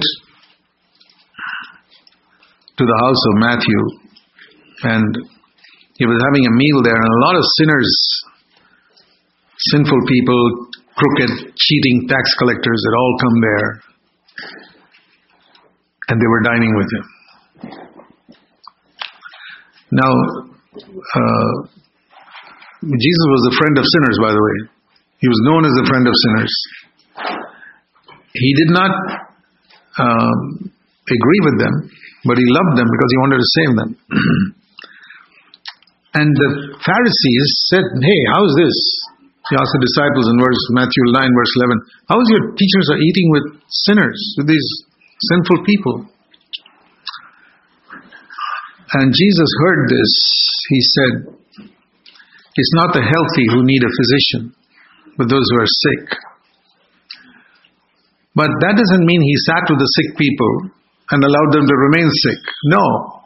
[2.78, 3.80] to the house of Matthew
[4.84, 5.18] and
[5.96, 7.88] he was having a meal there, and a lot of sinners,
[9.72, 13.70] sinful people, crooked, cheating tax collectors had all come there
[16.08, 17.06] and they were dining with him.
[19.92, 20.12] Now,
[20.82, 21.54] uh,
[22.84, 24.58] Jesus was a friend of sinners, by the way.
[25.20, 26.54] He was known as a friend of sinners.
[28.34, 28.92] He did not
[29.98, 30.72] um,
[31.08, 31.90] agree with them,
[32.26, 33.90] but he loved them because he wanted to save them.
[36.20, 36.50] and the
[36.84, 39.05] Pharisees said, Hey, how's this?
[39.50, 43.02] He asked the disciples in verse Matthew 9, verse 11, How is your teachers are
[43.02, 43.46] eating with
[43.86, 44.70] sinners, with these
[45.30, 46.10] sinful people?
[48.98, 50.12] And Jesus heard this.
[50.70, 51.14] He said,
[52.58, 54.56] It's not the healthy who need a physician,
[55.18, 56.06] but those who are sick.
[58.34, 60.74] But that doesn't mean he sat with the sick people
[61.12, 62.42] and allowed them to remain sick.
[62.66, 63.22] No.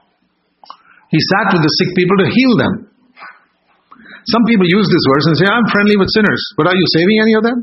[1.09, 2.88] He sat with the sick people to heal them.
[4.29, 6.41] Some people use this verse and say, I'm friendly with sinners.
[6.53, 7.57] But are you saving any of them?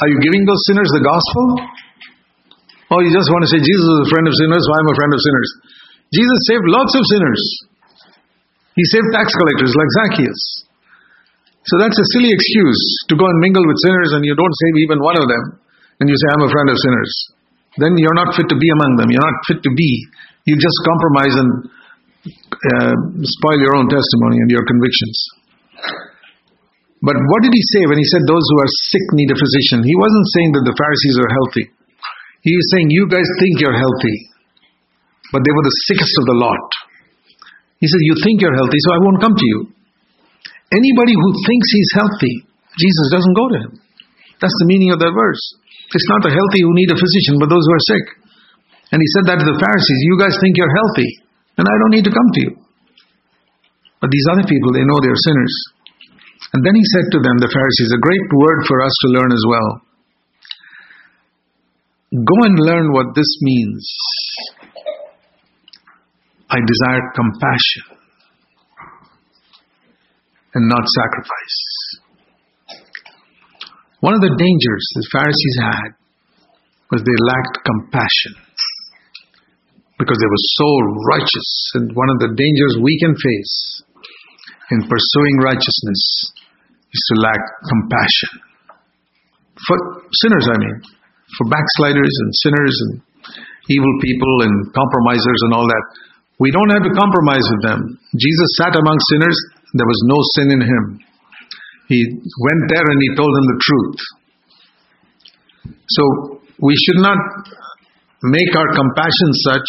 [0.00, 1.44] Are you giving those sinners the gospel?
[2.92, 4.96] Or you just want to say, Jesus is a friend of sinners, so I'm a
[4.98, 5.48] friend of sinners.
[6.10, 7.42] Jesus saved lots of sinners.
[8.74, 10.42] He saved tax collectors like Zacchaeus.
[11.68, 12.80] So that's a silly excuse
[13.12, 15.60] to go and mingle with sinners and you don't save even one of them
[16.00, 17.12] and you say, I'm a friend of sinners,
[17.76, 19.12] then you're not fit to be among them.
[19.12, 19.90] You're not fit to be.
[20.48, 21.50] You just compromise and
[22.60, 22.94] uh,
[23.24, 25.16] spoil your own testimony and your convictions.
[27.00, 29.80] But what did he say when he said those who are sick need a physician?
[29.80, 31.64] He wasn't saying that the Pharisees are healthy.
[32.44, 34.16] He was saying, You guys think you're healthy,
[35.32, 36.68] but they were the sickest of the lot.
[37.80, 39.60] He said, You think you're healthy, so I won't come to you.
[40.76, 42.34] Anybody who thinks he's healthy,
[42.76, 43.72] Jesus doesn't go to him.
[44.44, 45.42] That's the meaning of that verse.
[45.96, 48.06] It's not the healthy who need a physician, but those who are sick.
[48.92, 51.10] And he said that to the Pharisees You guys think you're healthy,
[51.60, 52.52] and I don't need to come to you.
[54.00, 55.54] But these other people, they know they're sinners.
[56.56, 59.28] And then he said to them, the Pharisees, a great word for us to learn
[59.28, 59.70] as well.
[62.16, 63.84] Go and learn what this means.
[66.48, 67.84] I desire compassion
[70.54, 71.60] and not sacrifice.
[74.00, 75.90] One of the dangers the Pharisees had
[76.90, 78.49] was they lacked compassion
[80.00, 80.68] because they were so
[81.12, 81.48] righteous.
[81.76, 83.84] And one of the dangers we can face
[84.72, 86.02] in pursuing righteousness
[86.88, 88.32] is to lack compassion.
[89.68, 89.76] For
[90.24, 90.76] sinners, I mean,
[91.36, 92.92] for backsliders and sinners and
[93.68, 95.84] evil people and compromisers and all that.
[96.40, 97.80] We don't have to compromise with them.
[98.16, 99.36] Jesus sat among sinners,
[99.76, 100.84] there was no sin in him.
[101.92, 104.00] He went there and he told them the truth.
[105.68, 106.02] So
[106.62, 107.18] we should not
[108.22, 109.68] make our compassion such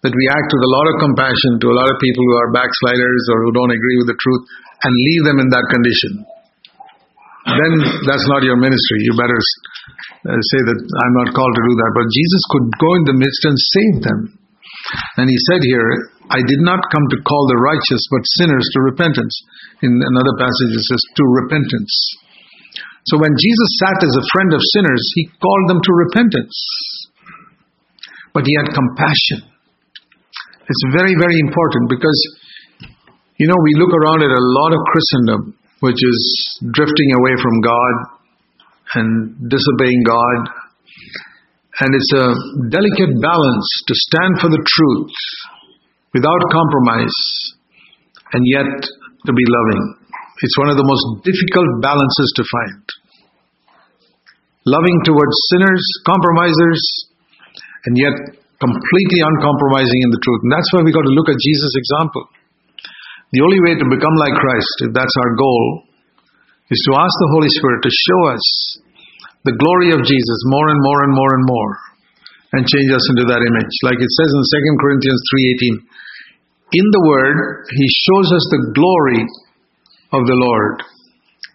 [0.00, 2.56] that we act with a lot of compassion to a lot of people who are
[2.56, 4.42] backsliders or who don't agree with the truth
[4.80, 6.24] and leave them in that condition.
[7.44, 7.72] Then
[8.08, 8.98] that's not your ministry.
[9.04, 11.92] You better uh, say that I'm not called to do that.
[11.96, 14.20] But Jesus could go in the midst and save them.
[15.20, 15.88] And he said here,
[16.32, 19.34] I did not come to call the righteous, but sinners to repentance.
[19.82, 21.92] In another passage, it says, to repentance.
[23.08, 26.56] So when Jesus sat as a friend of sinners, he called them to repentance.
[28.32, 29.49] But he had compassion.
[30.70, 32.20] It's very, very important because,
[33.42, 36.20] you know, we look around at a lot of Christendom, which is
[36.70, 37.94] drifting away from God
[38.94, 40.38] and disobeying God.
[41.82, 42.26] And it's a
[42.70, 45.16] delicate balance to stand for the truth
[46.14, 47.18] without compromise
[48.30, 48.70] and yet
[49.26, 49.82] to be loving.
[50.38, 52.84] It's one of the most difficult balances to find.
[54.66, 56.82] Loving towards sinners, compromisers,
[57.86, 60.40] and yet completely uncompromising in the truth.
[60.44, 62.28] And that's why we got to look at Jesus' example.
[63.32, 65.64] The only way to become like Christ, if that's our goal,
[66.68, 68.44] is to ask the Holy Spirit to show us
[69.48, 71.72] the glory of Jesus more and more and more and more.
[72.52, 73.74] and change us into that image.
[73.86, 75.76] Like it says in 2 Corinthians 3:18,
[76.82, 77.36] in the word
[77.70, 79.22] he shows us the glory
[80.14, 80.82] of the Lord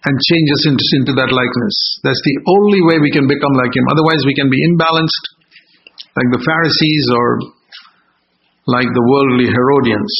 [0.07, 1.77] and change us into, into that likeness.
[2.03, 3.85] That's the only way we can become like him.
[3.91, 5.25] Otherwise we can be imbalanced
[6.15, 7.39] like the Pharisees or
[8.67, 10.15] like the worldly Herodians.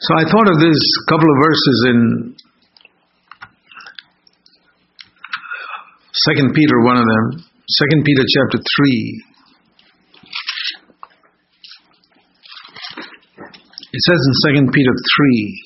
[0.00, 2.36] So I thought of this couple of verses in
[6.30, 9.24] Second Peter, one of them, Second Peter chapter three.
[13.92, 15.64] It says in Second Peter three.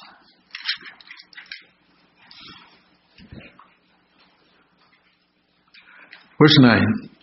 [6.40, 7.13] Verse 9.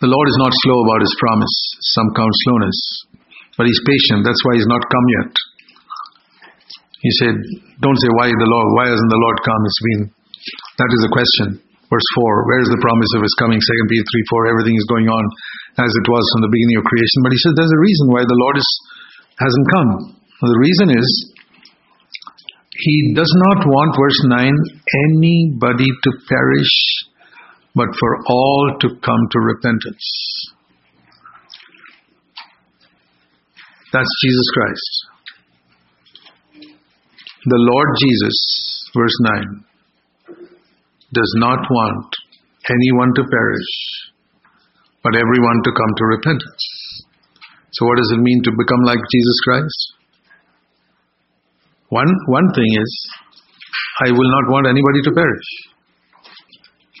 [0.00, 1.56] The Lord is not slow about his promise.
[1.96, 2.78] Some count slowness.
[3.60, 4.24] But he's patient.
[4.24, 5.32] That's why he's not come yet.
[7.04, 7.36] He said,
[7.80, 9.62] Don't say why the Lord, why hasn't the Lord come?
[9.64, 10.02] It's been
[10.80, 11.48] that is the question.
[11.90, 13.58] Verse 4, where is the promise of his coming?
[13.58, 15.24] 2 Peter 3 4, everything is going on
[15.82, 17.18] as it was from the beginning of creation.
[17.26, 18.68] But he said there's a reason why the Lord is,
[19.42, 19.90] hasn't come.
[20.38, 21.08] Well, the reason is
[22.78, 24.54] he does not want, verse 9,
[25.10, 26.74] anybody to perish,
[27.74, 30.06] but for all to come to repentance.
[33.92, 35.10] That's Jesus Christ.
[37.46, 39.64] The Lord Jesus, verse 9
[41.12, 42.06] does not want
[42.70, 43.72] anyone to perish,
[45.02, 46.64] but everyone to come to repentance.
[47.72, 49.80] So, what does it mean to become like Jesus Christ?
[51.88, 53.10] One, one thing is,
[54.06, 55.69] I will not want anybody to perish.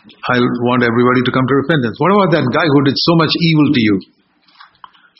[0.00, 1.96] I want everybody to come to repentance.
[2.00, 3.94] What about that guy who did so much evil to you?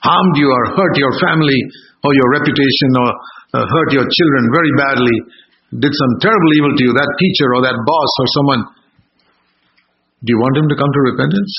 [0.00, 1.60] Harmed you or hurt your family
[2.00, 3.08] or your reputation or
[3.60, 5.16] uh, hurt your children very badly,
[5.84, 8.62] did some terrible evil to you, that teacher or that boss or someone.
[10.24, 11.52] Do you want him to come to repentance?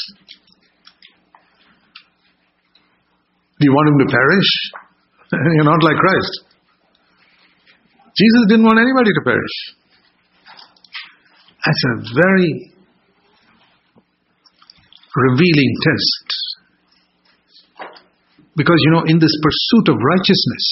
[3.62, 4.52] Do you want him to perish?
[5.62, 6.34] You're not like Christ.
[8.18, 9.56] Jesus didn't want anybody to perish.
[11.62, 12.71] That's a very
[15.16, 16.28] revealing test.
[18.56, 20.66] Because, you know, in this pursuit of righteousness,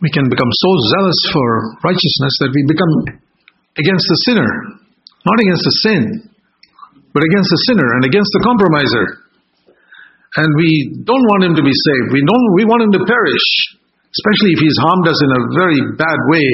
[0.00, 1.48] we can become so zealous for
[1.84, 3.20] righteousness that we become
[3.78, 4.82] against the sinner
[5.22, 6.02] not against the sin,
[7.14, 9.06] but against the sinner and against the compromiser.
[10.42, 10.70] And we
[11.04, 12.08] don't want him to be saved.
[12.10, 13.48] We don't we want him to perish,
[14.10, 16.48] especially if he's harmed us in a very bad way.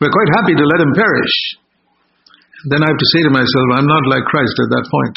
[0.00, 1.34] We're quite happy to let him perish.
[2.72, 5.16] Then I have to say to myself, I'm not like Christ at that point.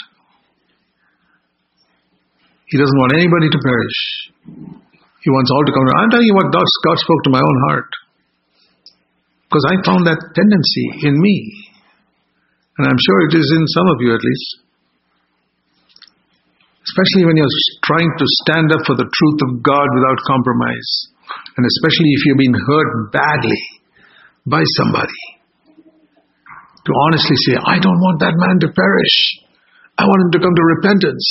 [2.67, 3.99] He doesn't want anybody to perish.
[5.23, 5.87] He wants all to come.
[5.95, 6.67] I'm telling you what God
[6.99, 7.91] spoke to my own heart.
[9.47, 11.35] Because I found that tendency in me.
[12.77, 14.49] And I'm sure it is in some of you at least.
[16.83, 17.55] Especially when you're
[17.87, 20.91] trying to stand up for the truth of God without compromise.
[21.55, 23.61] And especially if you've been hurt badly
[24.45, 25.23] by somebody.
[26.83, 29.17] To honestly say, I don't want that man to perish.
[29.99, 31.27] I want him to come to repentance.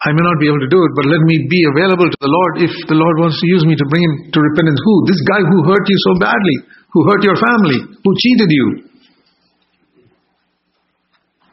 [0.00, 2.32] I may not be able to do it, but let me be available to the
[2.32, 4.80] Lord if the Lord wants to use me to bring him to repentance.
[4.80, 4.94] Who?
[5.04, 6.56] This guy who hurt you so badly,
[6.88, 8.66] who hurt your family, who cheated you,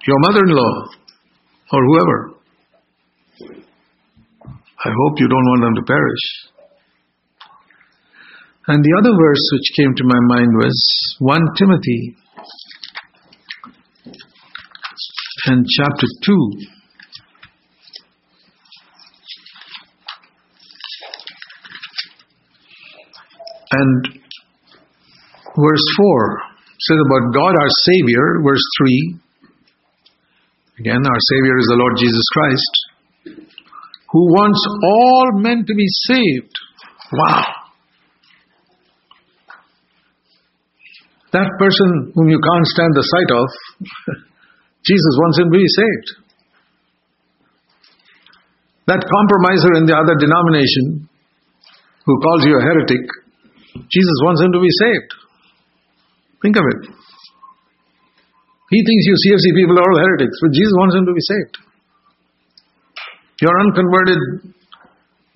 [0.08, 0.76] your mother in law,
[1.76, 2.18] or whoever.
[4.80, 6.26] I hope you don't want them to perish.
[8.68, 12.16] And the other verse which came to my mind was 1 Timothy
[15.48, 16.77] and chapter 2.
[23.72, 24.22] And
[25.56, 26.38] verse 4
[26.80, 29.20] says about God our Savior, verse 3
[30.80, 32.74] Again, our Savior is the Lord Jesus Christ,
[34.14, 36.54] who wants all men to be saved.
[37.12, 37.46] Wow.
[41.34, 43.48] That person whom you can't stand the sight of,
[44.86, 46.08] Jesus wants him to be saved.
[48.86, 51.10] That compromiser in the other denomination
[52.06, 53.04] who calls you a heretic,
[53.86, 55.12] Jesus wants him to be saved.
[56.42, 56.82] Think of it.
[58.74, 61.56] He thinks you CFC people are all heretics, but Jesus wants them to be saved.
[63.40, 64.52] Your unconverted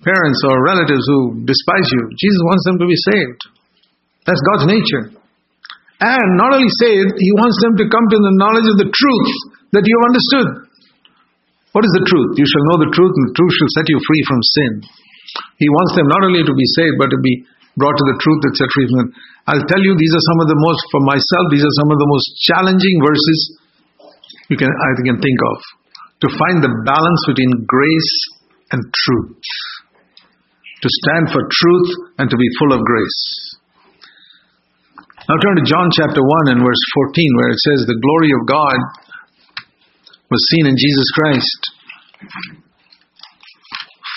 [0.02, 3.40] parents or relatives who despise you, Jesus wants them to be saved.
[4.26, 5.16] That's God's nature.
[6.02, 9.30] And not only saved, He wants them to come to the knowledge of the truth
[9.70, 10.48] that you have understood.
[11.72, 12.36] What is the truth?
[12.36, 14.72] You shall know the truth, and the truth shall set you free from sin.
[15.56, 18.40] He wants them not only to be saved, but to be brought to the truth
[18.44, 19.14] from
[19.48, 21.98] I'll tell you, these are some of the most, for myself, these are some of
[21.98, 23.38] the most challenging verses
[24.50, 25.58] you can, I can think of.
[26.22, 28.14] To find the balance between grace
[28.70, 29.42] and truth.
[30.82, 31.90] To stand for truth
[32.22, 33.22] and to be full of grace.
[35.26, 38.42] Now turn to John chapter 1 and verse 14, where it says, The glory of
[38.46, 38.78] God
[40.30, 41.60] was seen in Jesus Christ,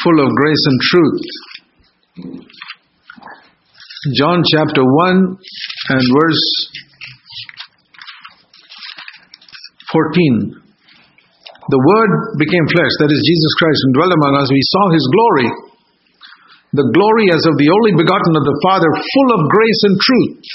[0.04, 1.26] full of grace and truth.
[4.14, 5.38] John chapter 1
[5.90, 6.46] and verse
[9.90, 10.62] 14.
[11.66, 14.54] The Word became flesh, that is Jesus Christ, and dwelt among us.
[14.54, 15.50] We saw His glory,
[16.78, 20.46] the glory as of the only begotten of the Father, full of grace and truth.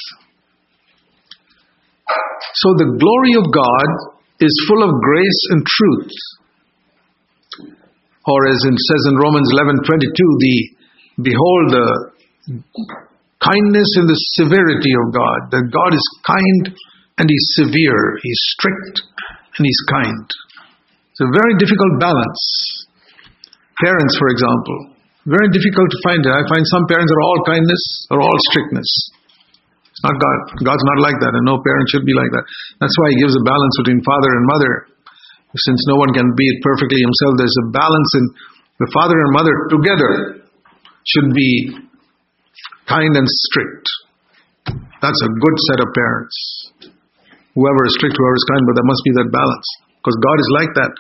[2.62, 6.14] So the glory of God is full of grace and truth.
[8.30, 10.06] Or as it says in Romans 11:22,
[10.38, 10.56] the
[11.18, 11.86] behold the
[13.40, 15.40] kindness and the severity of God.
[15.52, 16.76] That God is kind
[17.20, 18.20] and He's severe.
[18.20, 18.96] He's strict
[19.58, 20.24] and He's kind.
[21.12, 22.42] It's a very difficult balance.
[23.80, 24.76] Parents, for example,
[25.28, 26.20] very difficult to find.
[26.24, 26.32] it.
[26.32, 27.82] I find some parents are all kindness
[28.12, 28.88] or all strictness.
[29.88, 30.38] It's not God.
[30.64, 32.44] God's not like that, and no parent should be like that.
[32.80, 34.72] That's why He gives a balance between father and mother.
[35.50, 38.24] Since no one can be it perfectly himself, there's a balance in
[38.78, 40.12] the father and mother together
[41.04, 41.89] should be
[42.86, 43.86] kind and strict.
[45.00, 46.36] That's a good set of parents.
[47.56, 49.68] Whoever is strict, whoever is kind, but there must be that balance.
[50.00, 50.92] Because God is like that.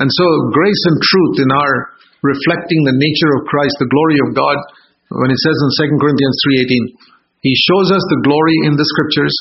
[0.00, 1.72] And so, grace and truth in our
[2.24, 4.56] reflecting the nature of Christ, the glory of God,
[5.14, 6.36] when it says in 2 Corinthians
[6.66, 9.34] 3.18, He shows us the glory in the scriptures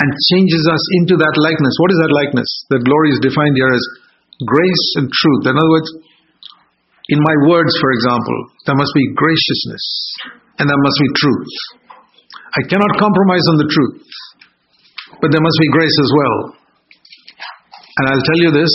[0.00, 1.74] and changes us into that likeness.
[1.78, 2.50] What is that likeness?
[2.74, 3.84] That glory is defined here as
[4.42, 5.42] grace and truth.
[5.46, 5.90] In other words,
[7.08, 9.84] in my words, for example, there must be graciousness
[10.56, 11.52] and there must be truth.
[12.56, 14.06] I cannot compromise on the truth,
[15.20, 16.36] but there must be grace as well.
[17.98, 18.72] And I'll tell you this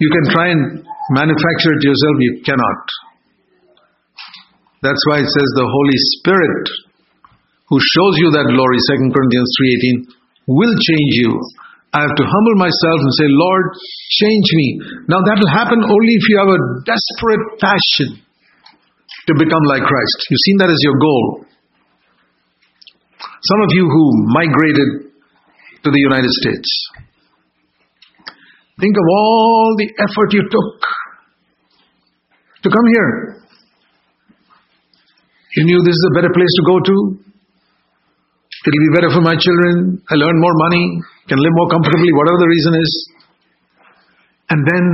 [0.00, 2.82] you can try and manufacture it yourself, you cannot.
[4.82, 6.64] That's why it says the Holy Spirit,
[7.68, 9.50] who shows you that glory, 2 Corinthians
[10.48, 11.32] 3.18, will change you
[11.90, 13.64] I have to humble myself and say, Lord,
[14.22, 14.66] change me.
[15.10, 18.22] Now that will happen only if you have a desperate passion
[19.26, 20.16] to become like Christ.
[20.30, 21.50] You've seen that as your goal.
[23.42, 25.10] Some of you who migrated
[25.82, 26.68] to the United States,
[28.78, 30.72] think of all the effort you took
[32.62, 33.42] to come here.
[35.56, 36.96] You knew this is a better place to go to.
[38.62, 39.98] It'll be better for my children.
[40.06, 42.90] I learn more money can live more comfortably, whatever the reason is.
[44.50, 44.84] And then,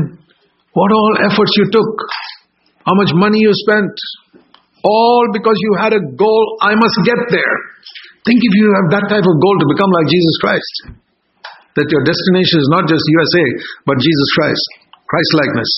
[0.72, 1.90] what all efforts you took,
[2.84, 3.92] how much money you spent,
[4.84, 7.54] all because you had a goal, I must get there.
[8.26, 10.74] Think if you have that type of goal to become like Jesus Christ,
[11.78, 13.44] that your destination is not just USA,
[13.86, 14.64] but Jesus Christ,
[15.06, 15.70] Christ likeness.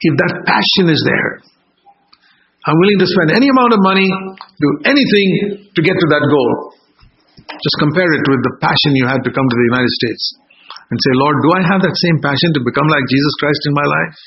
[0.00, 1.40] If that passion is there,
[2.66, 4.08] I'm willing to spend any amount of money,
[4.58, 6.74] do anything to get to that goal.
[7.66, 10.22] Just compare it with the passion you had to come to the United States
[10.86, 13.74] and say, Lord, do I have that same passion to become like Jesus Christ in
[13.74, 14.18] my life?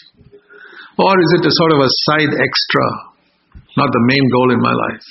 [1.00, 2.86] Or is it a sort of a side extra,
[3.80, 5.08] not the main goal in my life?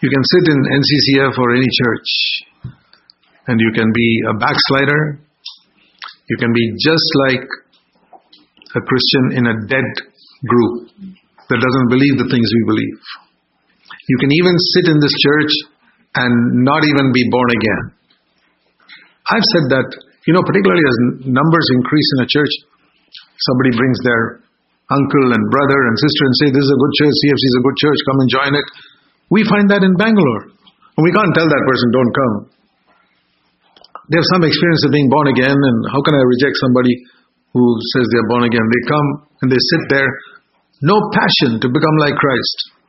[0.00, 2.10] You can sit in NCCF or any church
[3.52, 5.20] and you can be a backslider.
[6.32, 7.44] You can be just like
[8.72, 9.88] a Christian in a dead
[10.48, 10.88] group
[11.52, 13.00] that doesn't believe the things we believe.
[14.08, 15.52] You can even sit in this church
[16.18, 16.32] and
[16.66, 17.82] not even be born again.
[19.30, 19.88] I've said that,
[20.26, 20.96] you know, particularly as
[21.30, 22.52] numbers increase in a church,
[23.46, 24.42] somebody brings their
[24.90, 27.64] uncle and brother and sister and say, This is a good church, CFC is a
[27.64, 28.66] good church, come and join it.
[29.30, 30.52] We find that in Bangalore.
[30.92, 32.34] And we can't tell that person, Don't come.
[34.10, 36.92] They have some experience of being born again, and how can I reject somebody
[37.54, 38.60] who says they're born again?
[38.60, 39.08] They come
[39.40, 40.10] and they sit there,
[40.82, 42.81] no passion to become like Christ.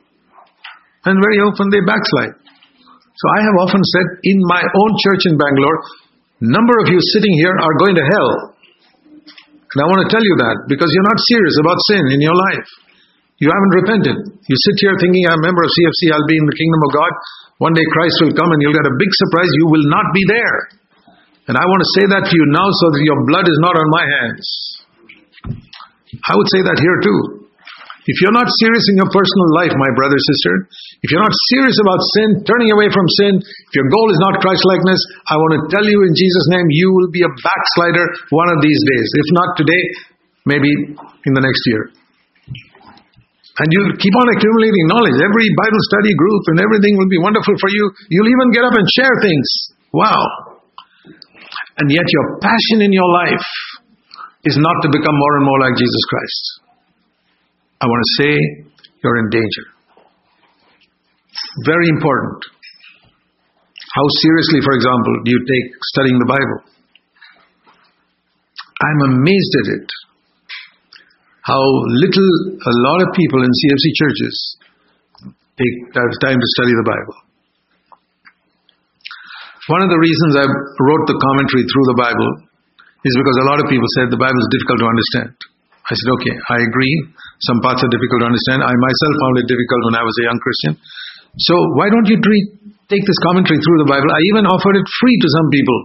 [1.03, 2.35] And very often they backslide.
[3.13, 5.79] So I have often said in my own church in Bangalore,
[6.41, 8.31] number of you sitting here are going to hell.
[9.73, 12.37] And I want to tell you that because you're not serious about sin in your
[12.37, 12.67] life.
[13.41, 14.17] You haven't repented.
[14.47, 16.91] You sit here thinking, I'm a member of CFC, I'll be in the kingdom of
[16.93, 17.11] God.
[17.59, 19.49] One day Christ will come and you'll get a big surprise.
[19.59, 20.57] You will not be there.
[21.51, 23.75] And I want to say that to you now so that your blood is not
[23.75, 24.45] on my hands.
[26.23, 27.42] I would say that here too.
[28.03, 30.53] If you're not serious in your personal life, my brother, sister,
[30.99, 34.43] if you're not serious about sin, turning away from sin, if your goal is not
[34.43, 34.99] Christ likeness,
[35.31, 38.03] I want to tell you in Jesus' name, you will be a backslider
[38.35, 39.07] one of these days.
[39.07, 39.83] If not today,
[40.43, 41.95] maybe in the next year.
[43.63, 45.17] And you'll keep on accumulating knowledge.
[45.21, 47.85] Every Bible study group and everything will be wonderful for you.
[48.09, 49.47] You'll even get up and share things.
[49.93, 50.59] Wow.
[51.77, 53.47] And yet your passion in your life
[54.43, 56.62] is not to become more and more like Jesus Christ.
[57.81, 58.33] I want to say
[59.03, 59.65] you're in danger.
[61.65, 62.41] Very important.
[63.93, 66.59] How seriously, for example, do you take studying the Bible?
[68.81, 69.87] I'm amazed at it.
[71.43, 71.61] How
[72.01, 74.35] little a lot of people in CFC churches
[75.59, 77.17] take time to study the Bible.
[79.67, 82.29] One of the reasons I wrote the commentary through the Bible
[83.05, 85.35] is because a lot of people said the Bible is difficult to understand.
[85.83, 86.95] I said, okay, I agree.
[87.43, 88.63] Some parts are difficult to understand.
[88.63, 90.73] I myself found it difficult when I was a young Christian.
[91.43, 92.15] So why don't you
[92.87, 94.07] take this commentary through the Bible?
[94.07, 95.79] I even offered it free to some people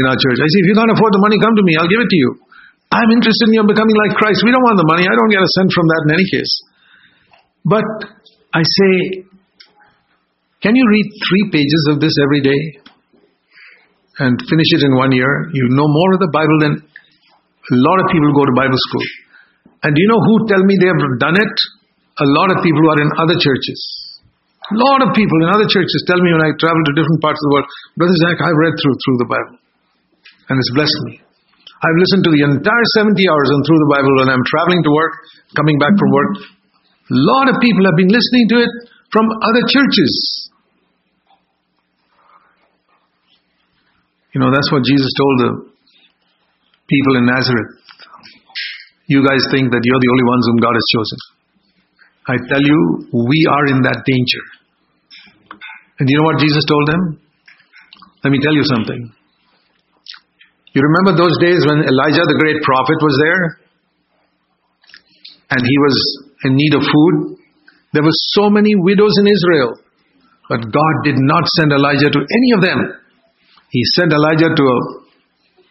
[0.00, 0.40] in our church.
[0.40, 1.76] I said, if you can't afford the money, come to me.
[1.76, 2.30] I'll give it to you.
[2.92, 4.40] I'm interested in your becoming like Christ.
[4.44, 5.04] We don't want the money.
[5.04, 6.52] I don't get a cent from that in any case.
[7.64, 7.88] But
[8.52, 8.92] I say,
[10.60, 12.60] can you read three pages of this every day
[14.20, 15.28] and finish it in one year?
[15.52, 19.06] You know more of the Bible than a lot of people go to Bible school.
[19.82, 21.54] And do you know who tell me they have done it?
[22.22, 23.80] A lot of people who are in other churches.
[24.70, 27.40] A lot of people in other churches tell me when I travel to different parts
[27.42, 27.68] of the world,
[27.98, 29.56] Brother Zach, I've read through through the Bible.
[30.48, 31.14] And it's blessed me.
[31.82, 34.92] I've listened to the entire 70 hours and Through the Bible when I'm traveling to
[34.94, 35.14] work,
[35.58, 36.32] coming back from work.
[37.10, 38.72] A lot of people have been listening to it
[39.10, 40.12] from other churches.
[44.30, 45.50] You know, that's what Jesus told the
[46.86, 47.81] people in Nazareth.
[49.12, 51.18] You guys think that you're the only ones whom God has chosen.
[52.32, 52.78] I tell you,
[53.12, 54.44] we are in that danger.
[56.00, 57.20] And you know what Jesus told them?
[58.24, 59.12] Let me tell you something.
[60.72, 63.42] You remember those days when Elijah the great prophet was there?
[65.52, 65.96] And he was
[66.48, 67.36] in need of food?
[67.92, 69.76] There were so many widows in Israel.
[70.48, 72.78] But God did not send Elijah to any of them.
[73.68, 74.78] He sent Elijah to a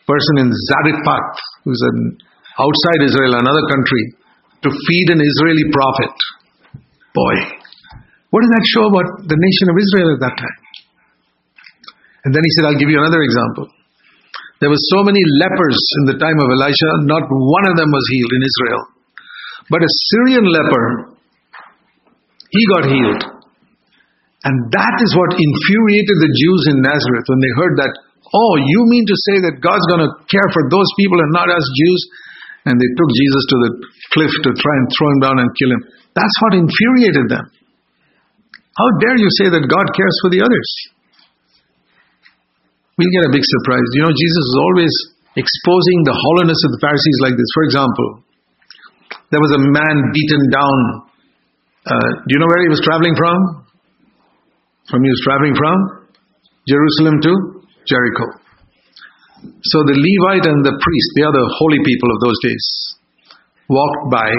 [0.05, 2.17] person in Zarephath, who's an
[2.61, 4.03] outside Israel, another country,
[4.61, 6.15] to feed an Israeli prophet.
[7.11, 7.35] Boy,
[8.29, 10.59] what does that show about the nation of Israel at that time?
[12.23, 13.65] And then he said, I'll give you another example.
[14.61, 18.05] There were so many lepers in the time of Elisha, not one of them was
[18.13, 18.81] healed in Israel.
[19.73, 21.17] But a Syrian leper,
[22.53, 23.23] he got healed.
[24.45, 28.85] And that is what infuriated the Jews in Nazareth when they heard that, oh, you
[28.89, 32.01] mean to say that God's going to care for those people and not us Jews?
[32.65, 33.71] And they took Jesus to the
[34.13, 35.81] cliff to try and throw him down and kill him.
[36.13, 37.45] That's what infuriated them.
[38.77, 40.69] How dare you say that God cares for the others?
[43.01, 43.87] we'll get a big surprise.
[43.97, 44.93] You know, Jesus is always
[45.33, 47.49] exposing the hollowness of the Pharisees like this.
[47.57, 48.07] For example,
[49.33, 50.77] there was a man beaten down.
[51.81, 53.65] Uh, do you know where he was traveling from?
[54.85, 55.77] From he was traveling from
[56.69, 57.33] Jerusalem to
[57.89, 58.40] Jericho.
[59.41, 62.65] So the Levite and the priest, the holy people of those days,
[63.69, 64.29] walked by,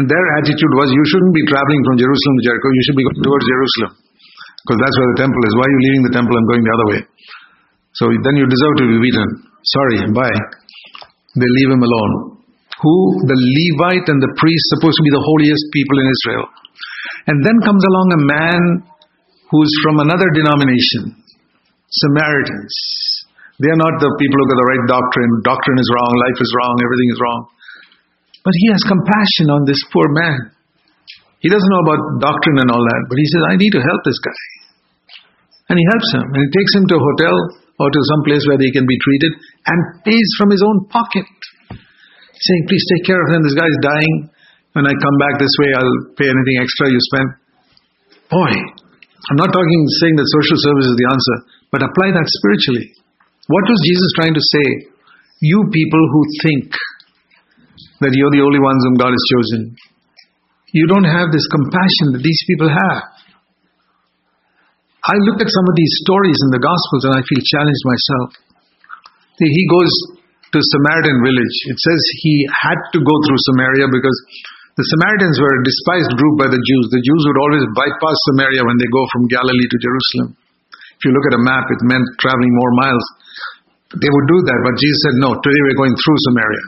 [0.00, 3.04] and their attitude was, You shouldn't be traveling from Jerusalem to Jericho, you should be
[3.04, 3.92] going towards Jerusalem.
[4.64, 5.52] Because that's where the temple is.
[5.56, 7.00] Why are you leaving the temple and going the other way?
[7.96, 9.28] So then you deserve to be beaten.
[9.64, 10.40] Sorry, bye.
[11.36, 12.40] They leave him alone.
[12.80, 12.96] Who?
[13.28, 16.46] The Levite and the priest, supposed to be the holiest people in Israel.
[17.28, 18.62] And then comes along a man
[19.52, 21.18] who's from another denomination,
[21.90, 22.72] Samaritans.
[23.60, 25.32] They are not the people who got the right doctrine.
[25.44, 27.40] Doctrine is wrong, life is wrong, everything is wrong.
[28.40, 30.56] But he has compassion on this poor man.
[31.44, 34.00] He doesn't know about doctrine and all that, but he says, I need to help
[34.04, 34.40] this guy.
[35.72, 36.24] And he helps him.
[36.24, 37.36] And he takes him to a hotel
[37.80, 39.32] or to some place where they can be treated
[39.68, 41.28] and pays from his own pocket.
[41.68, 43.44] Saying, please take care of him.
[43.44, 44.32] This guy is dying.
[44.72, 47.28] When I come back this way, I'll pay anything extra you spend.
[48.32, 51.36] Boy, I'm not talking saying that social service is the answer,
[51.72, 52.88] but apply that spiritually.
[53.50, 54.66] What was Jesus trying to say?
[55.42, 56.70] You people who think
[57.98, 59.74] that you're the only ones whom God has chosen,
[60.70, 63.02] you don't have this compassion that these people have.
[65.02, 68.28] I look at some of these stories in the Gospels and I feel challenged myself.
[69.40, 69.90] He goes
[70.52, 71.56] to Samaritan village.
[71.72, 74.18] It says he had to go through Samaria because
[74.76, 76.84] the Samaritans were a despised group by the Jews.
[76.92, 80.28] The Jews would always bypass Samaria when they go from Galilee to Jerusalem.
[80.70, 83.06] If you look at a map, it meant traveling more miles.
[83.90, 86.64] They would do that, but Jesus said, No, today we're going through Samaria.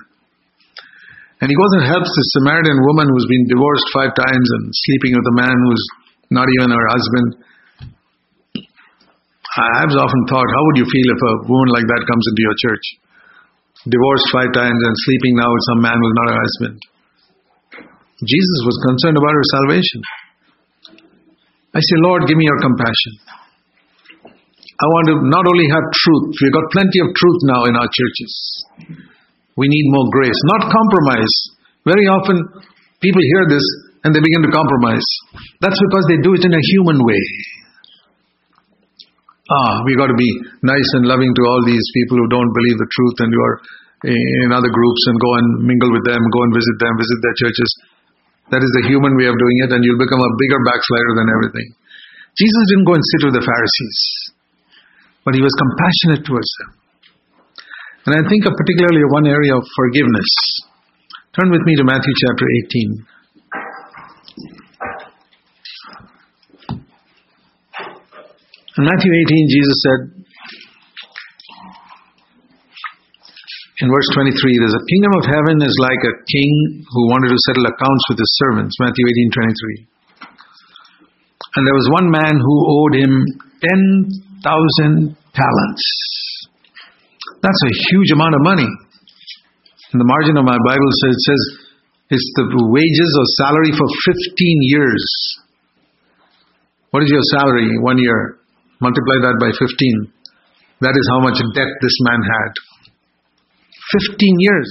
[1.42, 5.14] And he goes and helps the Samaritan woman who's been divorced five times and sleeping
[5.14, 5.84] with a man who's
[6.30, 7.28] not even her husband.
[9.52, 12.56] I've often thought, how would you feel if a woman like that comes into your
[12.62, 12.84] church?
[13.90, 16.76] Divorced five times and sleeping now with some man who's not her husband.
[18.22, 20.00] Jesus was concerned about her salvation.
[21.74, 23.41] I say, Lord, give me your compassion.
[24.82, 27.86] I want to not only have truth, we've got plenty of truth now in our
[27.86, 28.32] churches.
[29.54, 31.34] We need more grace, not compromise.
[31.86, 32.42] Very often,
[32.98, 33.62] people hear this
[34.02, 35.06] and they begin to compromise.
[35.62, 37.22] That's because they do it in a human way.
[39.46, 40.30] Ah, we got to be
[40.66, 43.56] nice and loving to all these people who don't believe the truth and who are
[44.02, 47.36] in other groups and go and mingle with them, go and visit them, visit their
[47.38, 47.70] churches.
[48.50, 51.28] That is the human way of doing it, and you'll become a bigger backslider than
[51.30, 51.68] everything.
[52.34, 53.98] Jesus didn't go and sit with the Pharisees,
[55.24, 56.70] but he was compassionate towards them.
[58.06, 60.30] And I think of particularly one area of forgiveness.
[61.38, 63.06] Turn with me to Matthew chapter 18.
[68.72, 70.00] In Matthew 18, Jesus said,
[73.82, 77.38] in verse 23, there's a kingdom of heaven is like a king who wanted to
[77.46, 78.74] settle accounts with his servants.
[78.80, 79.86] Matthew 18, 23.
[81.54, 83.12] And there was one man who owed him
[83.60, 84.31] 10,000
[85.32, 85.84] talents.
[87.42, 88.68] That's a huge amount of money.
[89.92, 91.42] In the margin of my Bible says it says
[92.12, 95.04] it's the wages or salary for 15 years.
[96.92, 98.38] What is your salary one year?
[98.80, 100.12] Multiply that by 15.
[100.82, 102.52] That is how much debt this man had.
[104.12, 104.68] 15 years.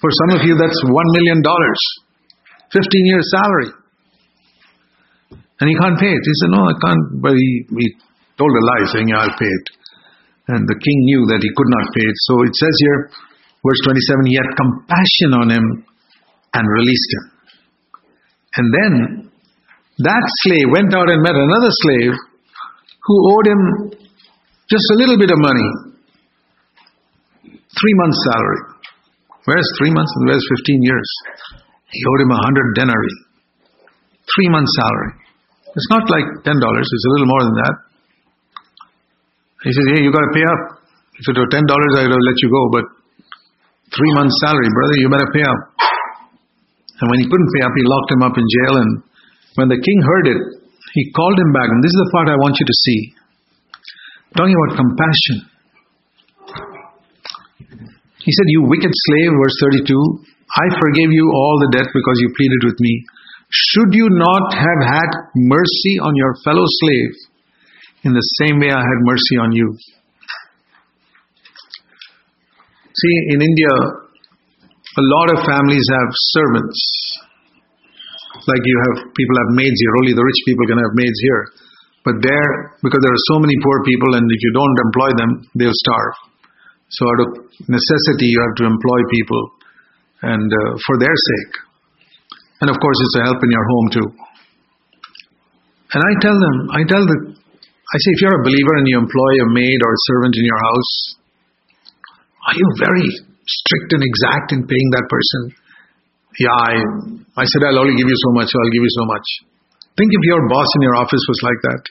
[0.00, 1.42] For some of you, that's $1 million.
[2.72, 3.70] 15 years salary.
[5.60, 6.22] And he can't pay it.
[6.24, 7.04] He said, No, I can't.
[7.20, 7.86] But he, he
[8.40, 9.66] told a lie saying, I'll pay it.
[10.48, 12.16] And the king knew that he could not pay it.
[12.24, 12.98] So it says here,
[13.60, 15.64] verse 27, he had compassion on him
[16.56, 17.24] and released him.
[18.56, 18.92] And then
[20.02, 23.62] that slave went out and met another slave who owed him
[24.66, 25.68] just a little bit of money
[27.44, 28.62] three months' salary.
[29.44, 31.08] Where's three months and where's 15 years?
[31.90, 33.18] He owed him a hundred denarii.
[34.34, 35.12] Three months' salary.
[35.70, 37.74] It's not like $10, it's a little more than that.
[39.62, 40.80] He says, Hey, you got to pay up.
[41.20, 42.84] If it were $10, I have let you go, but
[43.92, 45.60] three months' salary, brother, you better pay up.
[47.00, 48.74] And when he couldn't pay up, he locked him up in jail.
[48.80, 48.90] And
[49.60, 50.40] when the king heard it,
[50.96, 51.68] he called him back.
[51.68, 53.00] And this is the part I want you to see.
[54.36, 55.36] Talking about compassion.
[58.20, 59.92] He said, You wicked slave, verse 32,
[60.56, 63.04] I forgave you all the debt because you pleaded with me.
[63.50, 67.29] Should you not have had mercy on your fellow slave
[68.04, 69.76] in the same way I had mercy on you?
[72.90, 73.72] See, in India,
[74.98, 76.80] a lot of families have servants.
[78.48, 81.42] Like you have people have maids here, only the rich people can have maids here.
[82.04, 85.30] But there, because there are so many poor people, and if you don't employ them,
[85.54, 86.16] they'll starve.
[86.88, 87.28] So, out of
[87.68, 89.42] necessity, you have to employ people,
[90.22, 91.52] and uh, for their sake.
[92.64, 94.08] And of course, it's a help in your home too.
[95.92, 97.18] And I tell them, I tell the,
[97.90, 100.46] I say, if you're a believer and you employ a maid or a servant in
[100.46, 100.92] your house,
[102.46, 103.06] are you very
[103.42, 105.40] strict and exact in paying that person?
[106.38, 106.72] Yeah, I,
[107.34, 109.26] I said, I'll only give you so much, so I'll give you so much.
[109.98, 111.82] Think if your boss in your office was like that.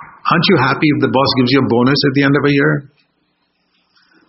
[0.00, 2.52] Aren't you happy if the boss gives you a bonus at the end of a
[2.52, 2.72] year?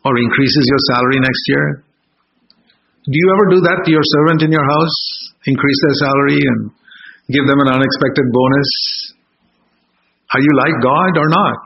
[0.03, 1.65] Or increases your salary next year?
[3.07, 4.97] Do you ever do that to your servant in your house?
[5.47, 6.75] Increase their salary and
[7.31, 9.08] give them an unexpected bonus?
[10.31, 11.57] Are you like God or not?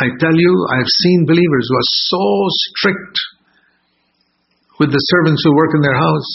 [0.00, 2.24] I tell you, I've seen believers who are so
[2.72, 3.16] strict
[4.80, 6.32] with the servants who work in their house.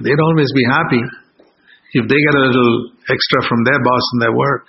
[0.00, 1.02] They'd always be happy
[1.92, 4.64] if they get a little extra from their boss in their work.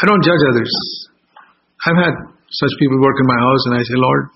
[0.00, 0.72] I don't judge others.
[1.84, 2.14] I've had
[2.48, 4.28] such people work in my house, and I say, Lord,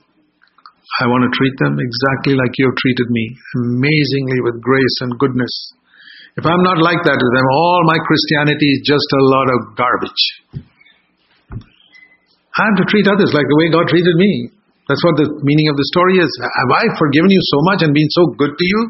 [1.00, 5.18] I want to treat them exactly like you have treated me, amazingly with grace and
[5.18, 5.52] goodness.
[6.40, 9.58] If I'm not like that to them, all my Christianity is just a lot of
[9.76, 10.22] garbage.
[12.56, 14.48] I have to treat others like the way God treated me.
[14.88, 16.30] That's what the meaning of the story is.
[16.40, 18.80] Have I forgiven you so much and been so good to you?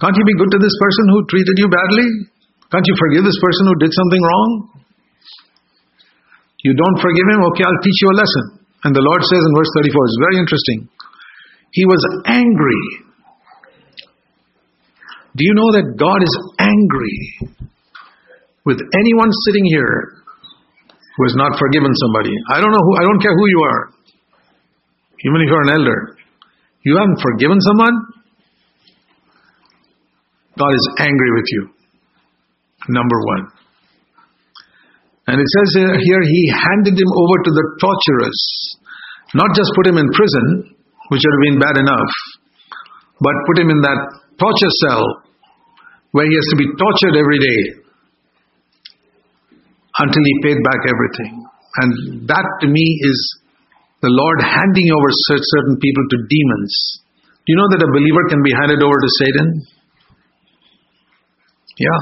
[0.00, 2.08] Can't you be good to this person who treated you badly?
[2.72, 4.50] Can't you forgive this person who did something wrong?
[6.64, 7.44] You don't forgive him?
[7.52, 8.44] Okay, I'll teach you a lesson.
[8.88, 10.88] And the Lord says in verse 34, it's very interesting.
[11.76, 13.09] He was angry.
[15.36, 17.18] Do you know that God is angry
[18.66, 20.18] with anyone sitting here
[21.16, 22.34] who has not forgiven somebody?
[22.50, 23.82] I don't know who, I don't care who you are.
[25.22, 26.16] Even if you're an elder.
[26.82, 27.94] You haven't forgiven someone?
[30.58, 31.62] God is angry with you.
[32.88, 33.52] Number one.
[35.28, 38.40] And it says here, he handed him over to the torturers.
[39.34, 40.74] Not just put him in prison,
[41.14, 42.12] which would have been bad enough,
[43.20, 45.04] but put him in that torture cell
[46.16, 47.60] where he has to be tortured every day
[50.00, 51.44] until he paid back everything.
[51.76, 51.90] And
[52.26, 53.18] that to me is
[54.02, 56.72] the Lord handing over certain people to demons.
[57.44, 59.46] Do you know that a believer can be handed over to Satan?
[61.78, 62.00] Yeah.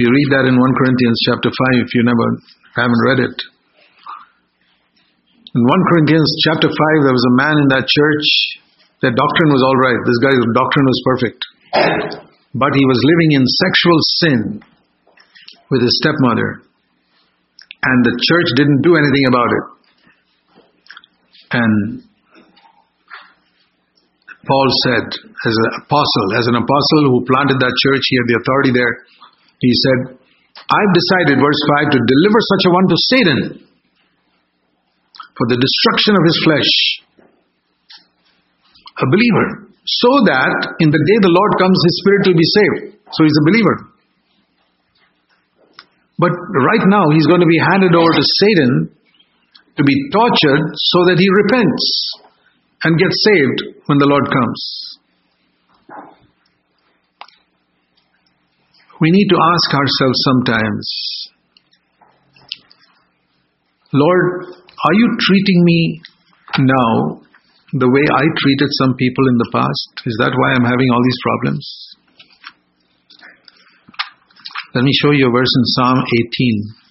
[0.00, 2.26] You read that in 1 Corinthians chapter 5 if you never
[2.74, 3.36] haven't read it.
[5.54, 8.28] In 1 Corinthians chapter 5, there was a man in that church.
[9.02, 10.00] Their doctrine was all right.
[10.06, 11.40] This guy's doctrine was perfect.
[12.54, 14.40] But he was living in sexual sin
[15.70, 16.62] with his stepmother.
[17.82, 19.64] And the church didn't do anything about it.
[21.50, 22.06] And
[24.46, 28.38] Paul said, as an apostle, as an apostle who planted that church, he had the
[28.38, 28.92] authority there.
[29.58, 29.98] He said,
[30.62, 33.40] I've decided, verse 5, to deliver such a one to Satan
[35.34, 37.01] for the destruction of his flesh.
[38.98, 39.72] A believer.
[39.82, 43.02] So that in the day the Lord comes, his spirit will be saved.
[43.12, 43.76] So he's a believer.
[46.18, 48.94] But right now, he's going to be handed over to Satan
[49.76, 51.84] to be tortured so that he repents
[52.84, 54.60] and gets saved when the Lord comes.
[59.00, 60.86] We need to ask ourselves sometimes
[63.92, 66.00] Lord, are you treating me
[66.60, 67.20] now
[67.72, 70.04] the way I treated some people in the past?
[70.04, 71.64] Is that why I'm having all these problems?
[74.74, 76.82] Let me show you a verse in Psalm 18.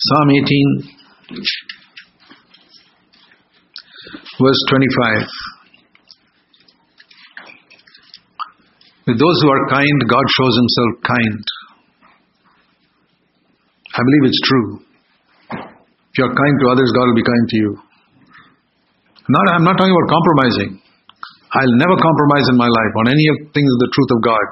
[0.00, 0.88] Psalm 18,
[4.40, 5.28] verse 25.
[9.06, 11.44] With those who are kind, God shows Himself kind.
[13.92, 14.80] I believe it's true.
[16.20, 17.70] You're kind to others, God will be kind to you.
[19.32, 20.70] Not, I'm not talking about compromising.
[21.48, 24.44] I'll never compromise in my life on any of things of the truth of God.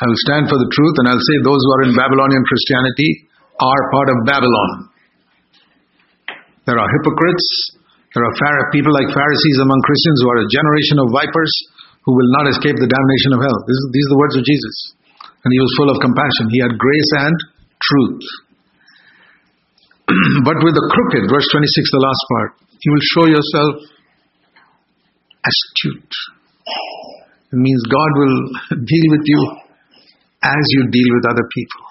[0.00, 3.28] I will stand for the truth and I'll say those who are in Babylonian Christianity
[3.60, 4.70] are part of Babylon.
[6.64, 7.76] There are hypocrites.
[8.16, 11.52] There are people like Pharisees among Christians who are a generation of vipers
[12.08, 13.58] who will not escape the damnation of hell.
[13.68, 14.76] these are the words of Jesus.
[15.44, 16.48] And he was full of compassion.
[16.48, 17.36] He had grace and
[17.84, 18.24] truth.
[20.44, 22.50] but with the crooked, verse 26, the last part,
[22.84, 23.72] you will show yourself
[25.44, 26.16] astute.
[27.52, 28.38] It means God will
[28.84, 29.40] deal with you
[30.44, 31.82] as you deal with other people.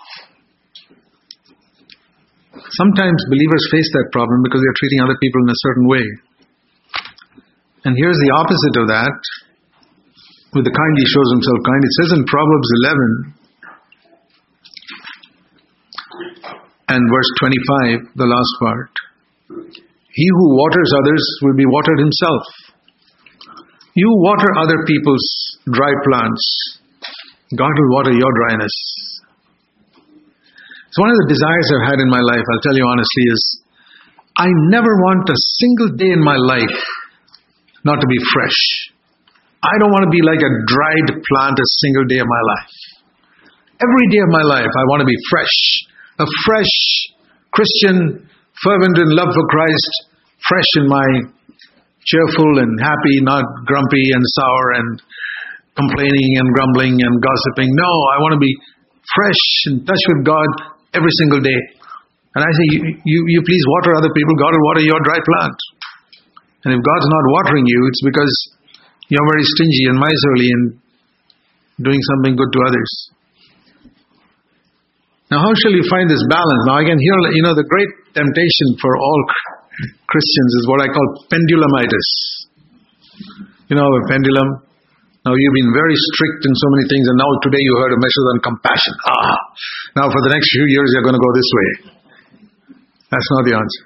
[2.78, 6.06] Sometimes believers face that problem because they are treating other people in a certain way.
[7.86, 9.18] And here's the opposite of that.
[10.54, 11.82] With the kind, he shows himself kind.
[11.82, 12.70] It says in Proverbs
[13.34, 13.43] 11
[16.90, 18.92] and verse 25, the last part
[20.12, 22.44] He who waters others will be watered himself.
[23.96, 25.26] You water other people's
[25.70, 26.44] dry plants,
[27.56, 28.74] God will water your dryness.
[30.88, 33.42] It's one of the desires I've had in my life, I'll tell you honestly, is
[34.38, 36.80] I never want a single day in my life
[37.86, 38.60] not to be fresh.
[39.62, 42.74] I don't want to be like a dried plant a single day of my life.
[43.78, 45.58] Every day of my life, I want to be fresh.
[46.20, 46.76] A fresh
[47.50, 48.30] Christian,
[48.62, 49.92] fervent in love for Christ,
[50.46, 51.08] fresh in my
[52.06, 55.02] cheerful and happy, not grumpy and sour and
[55.74, 57.70] complaining and grumbling and gossiping.
[57.74, 58.54] No, I want to be
[59.16, 60.50] fresh in touch with God
[60.94, 61.60] every single day.
[62.36, 65.18] And I say, you, you, you please water other people, God will water your dry
[65.22, 65.58] plant.
[66.66, 68.34] And if God's not watering you, it's because
[69.10, 70.62] you're very stingy and miserly in
[71.84, 72.92] doing something good to others.
[75.34, 76.62] Now, how shall you find this balance?
[76.70, 79.20] Now, again, here, you know, the great temptation for all
[80.06, 82.10] Christians is what I call pendulumitis.
[83.66, 84.62] You know, a pendulum,
[85.26, 88.02] now you've been very strict in so many things, and now today you heard a
[88.04, 88.94] message on compassion.
[89.10, 89.38] Ah,
[89.98, 91.70] now for the next few years you're going to go this way.
[93.10, 93.84] That's not the answer.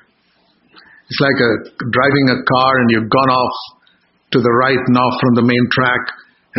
[1.08, 1.52] It's like a,
[1.96, 3.56] driving a car and you've gone off
[4.36, 6.04] to the right now from the main track,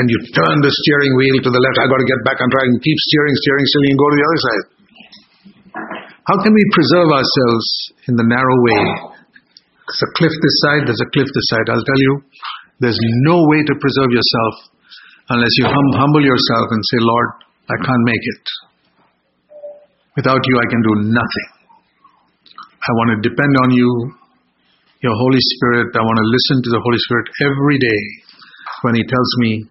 [0.00, 1.76] and you turn the steering wheel to the left.
[1.76, 4.16] I've got to get back on track and keep steering, steering, steering, and go to
[4.16, 4.77] the other side.
[6.28, 7.66] How can we preserve ourselves
[8.04, 9.16] in the narrow way?
[9.16, 11.72] There's a cliff this side, there's a cliff this side.
[11.72, 12.12] I'll tell you,
[12.84, 14.54] there's no way to preserve yourself
[15.32, 17.28] unless you hum- humble yourself and say, Lord,
[17.72, 18.44] I can't make it.
[20.20, 21.48] Without you, I can do nothing.
[22.60, 23.88] I want to depend on you,
[25.00, 25.96] your Holy Spirit.
[25.96, 28.00] I want to listen to the Holy Spirit every day
[28.84, 29.64] when He tells me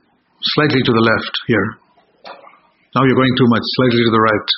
[0.57, 1.67] slightly to the left here.
[2.97, 4.49] Now you're going too much, slightly to the right.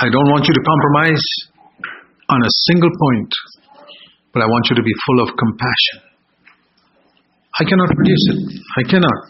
[0.00, 1.22] I don't want you to compromise.
[2.28, 3.30] on a single point,
[4.32, 5.98] but I want you to be full of compassion.
[7.60, 8.38] I cannot produce it.
[8.80, 9.24] I cannot.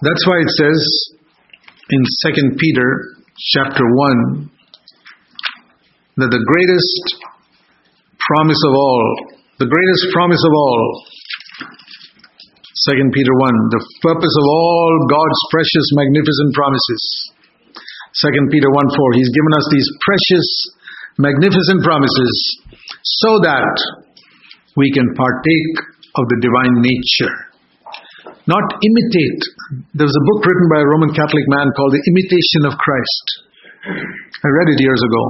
[0.00, 0.80] That's why it says
[1.90, 2.88] in 2 Peter
[3.54, 4.50] chapter 1
[6.16, 7.04] that the greatest
[8.18, 9.04] promise of all,
[9.60, 11.04] the greatest promise of all,
[12.88, 17.33] 2 Peter 1, the purpose of all God's precious, magnificent promises.
[18.14, 20.46] 2 Peter 1 4, He's given us these precious,
[21.18, 22.34] magnificent promises
[23.02, 23.74] so that
[24.78, 25.76] we can partake
[26.14, 27.34] of the divine nature.
[28.46, 29.42] Not imitate.
[29.98, 33.26] There was a book written by a Roman Catholic man called The Imitation of Christ.
[33.82, 35.22] I read it years ago.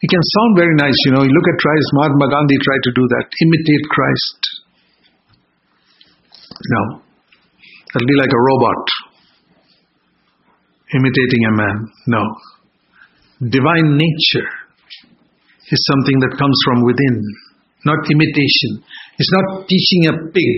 [0.00, 1.24] It can sound very nice, you know.
[1.24, 3.24] You look at Christ, Mahatma Gandhi tried to do that.
[3.44, 4.38] Imitate Christ.
[6.64, 6.82] No.
[7.92, 8.80] That'll be like a robot
[10.94, 11.76] imitating a man.
[12.06, 12.22] No.
[13.42, 14.50] Divine nature
[15.66, 17.16] is something that comes from within,
[17.84, 18.86] not imitation.
[19.18, 20.56] It's not teaching a pig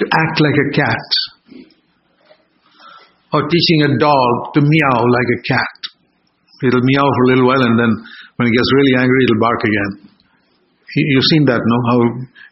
[0.00, 1.06] to act like a cat
[3.32, 5.76] or teaching a dog to meow like a cat.
[6.68, 7.92] It'll meow for a little while and then
[8.36, 10.12] when it gets really angry, it'll bark again.
[10.96, 11.76] You've seen that, no?
[11.92, 11.98] How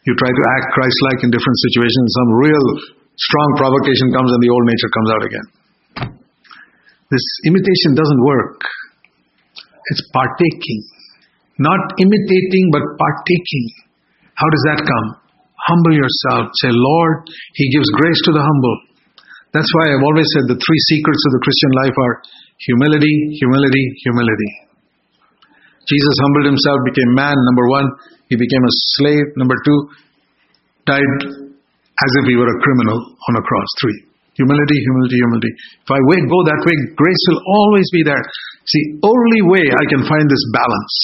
[0.04, 2.66] you try to act Christ like in different situations, some real
[3.16, 5.46] strong provocation comes and the old nature comes out again.
[7.14, 8.58] This imitation doesn't work.
[9.86, 10.80] It's partaking.
[11.62, 13.66] Not imitating, but partaking.
[14.34, 15.08] How does that come?
[15.54, 16.50] Humble yourself.
[16.58, 18.76] Say, Lord, He gives grace to the humble.
[19.54, 22.14] That's why I've always said the three secrets of the Christian life are
[22.66, 24.50] humility, humility, humility.
[25.86, 27.86] Jesus humbled himself, became man, number one.
[28.26, 29.78] He became a slave, number two.
[30.90, 34.13] Died as if he were a criminal on a cross, three.
[34.34, 35.52] Humility, humility, humility.
[35.86, 38.18] If I go that way, grace will always be there.
[38.66, 40.96] See, only way I can find this balance.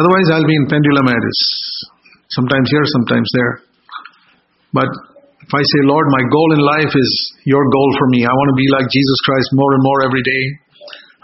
[0.00, 1.40] Otherwise, I'll be in pendulum pendulumitis.
[2.32, 3.52] Sometimes here, sometimes there.
[4.72, 4.90] But
[5.44, 7.10] if I say, Lord, my goal in life is
[7.44, 8.24] your goal for me.
[8.24, 10.44] I want to be like Jesus Christ more and more every day.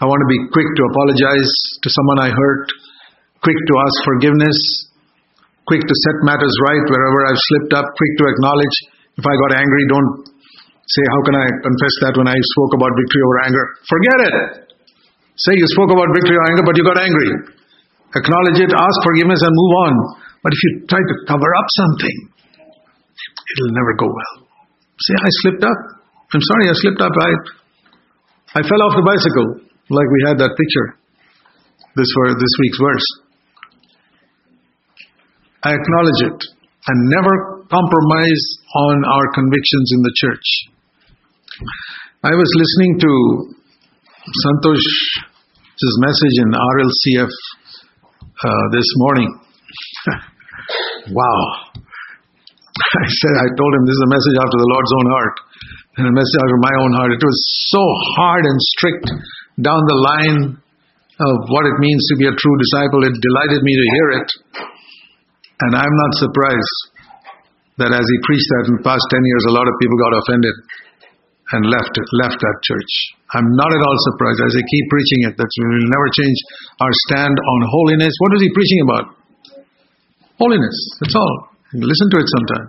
[0.01, 1.49] I want to be quick to apologize
[1.81, 2.65] to someone I hurt,
[3.41, 4.57] quick to ask forgiveness,
[5.69, 8.75] quick to set matters right wherever I've slipped up, quick to acknowledge.
[9.15, 10.32] If I got angry, don't
[10.85, 13.65] say, How can I confess that when I spoke about victory over anger?
[13.87, 14.35] Forget it.
[15.39, 17.29] Say you spoke about victory over anger, but you got angry.
[18.13, 19.93] Acknowledge it, ask forgiveness, and move on.
[20.45, 22.17] But if you try to cover up something,
[23.17, 24.35] it'll never go well.
[25.01, 25.79] Say, I slipped up.
[26.29, 27.13] I'm sorry, I slipped up.
[27.17, 27.31] I,
[28.57, 31.03] I fell off the bicycle like we had that picture
[31.95, 33.07] this for this week's verse.
[35.63, 36.39] I acknowledge it
[36.87, 38.43] and never compromise
[38.75, 40.72] on our convictions in the church.
[41.53, 43.11] I was listening to
[44.41, 49.29] Santosh's message in RLCF uh, this morning.
[51.13, 51.41] wow.
[52.73, 55.35] I said, I told him this is a message after the Lord's own heart
[56.01, 57.11] and a message after my own heart.
[57.13, 57.37] It was
[57.69, 57.83] so
[58.17, 59.05] hard and strict
[59.61, 63.05] down the line of what it means to be a true disciple.
[63.05, 64.29] It delighted me to hear it.
[65.69, 66.77] And I'm not surprised
[67.77, 70.17] that as he preached that in the past 10 years, a lot of people got
[70.17, 70.55] offended
[71.53, 72.91] and left left that church.
[73.33, 76.37] I'm not at all surprised as they keep preaching it that we will never change
[76.81, 78.13] our stand on holiness.
[78.21, 79.05] What was he preaching about?
[80.37, 80.77] Holiness.
[81.01, 81.35] That's all.
[81.73, 82.67] Listen to it sometime.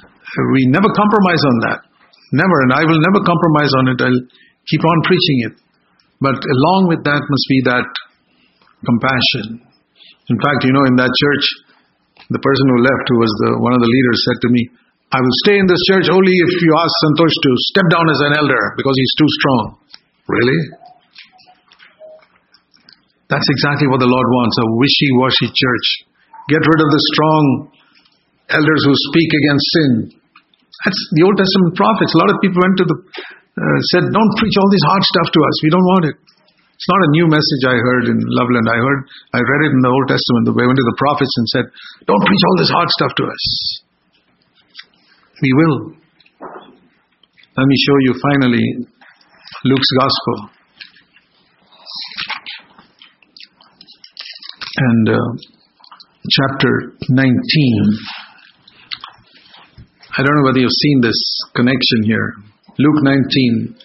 [0.00, 1.78] Uh, we never compromise on that.
[2.32, 3.98] Never, and I will never compromise on it.
[4.00, 4.20] I'll
[4.68, 5.54] Keep on preaching it.
[6.20, 7.88] But along with that must be that
[8.86, 9.64] compassion.
[10.30, 11.44] In fact, you know, in that church,
[12.28, 14.62] the person who left, who was the, one of the leaders, said to me,
[15.10, 18.20] I will stay in this church only if you ask Santosh to step down as
[18.30, 19.62] an elder because he's too strong.
[20.30, 20.60] Really?
[23.26, 25.86] That's exactly what the Lord wants a wishy washy church.
[26.50, 27.44] Get rid of the strong
[28.54, 29.90] elders who speak against sin.
[30.86, 32.14] That's the Old Testament prophets.
[32.14, 32.96] A lot of people went to the
[33.60, 35.54] uh, said, Don't preach all this hard stuff to us.
[35.66, 36.16] We don't want it.
[36.16, 38.66] It's not a new message I heard in Loveland.
[38.70, 39.00] I heard,
[39.36, 40.48] I read it in the Old Testament.
[40.48, 41.66] They went to the prophets and said,
[42.08, 43.44] Don't preach all this hard stuff to us.
[45.42, 45.94] We will.
[47.56, 48.64] Let me show you finally
[49.64, 50.50] Luke's Gospel.
[54.76, 55.14] And uh,
[56.28, 57.98] chapter 19.
[60.18, 61.16] I don't know whether you've seen this
[61.54, 62.34] connection here.
[62.78, 63.76] Luke 19.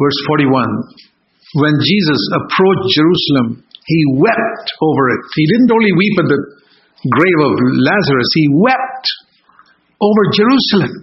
[0.00, 0.64] Verse 41.
[1.54, 5.22] When Jesus approached Jerusalem, he wept over it.
[5.34, 6.40] He didn't only weep at the
[7.10, 9.06] grave of Lazarus, he wept
[9.98, 10.94] over Jerusalem,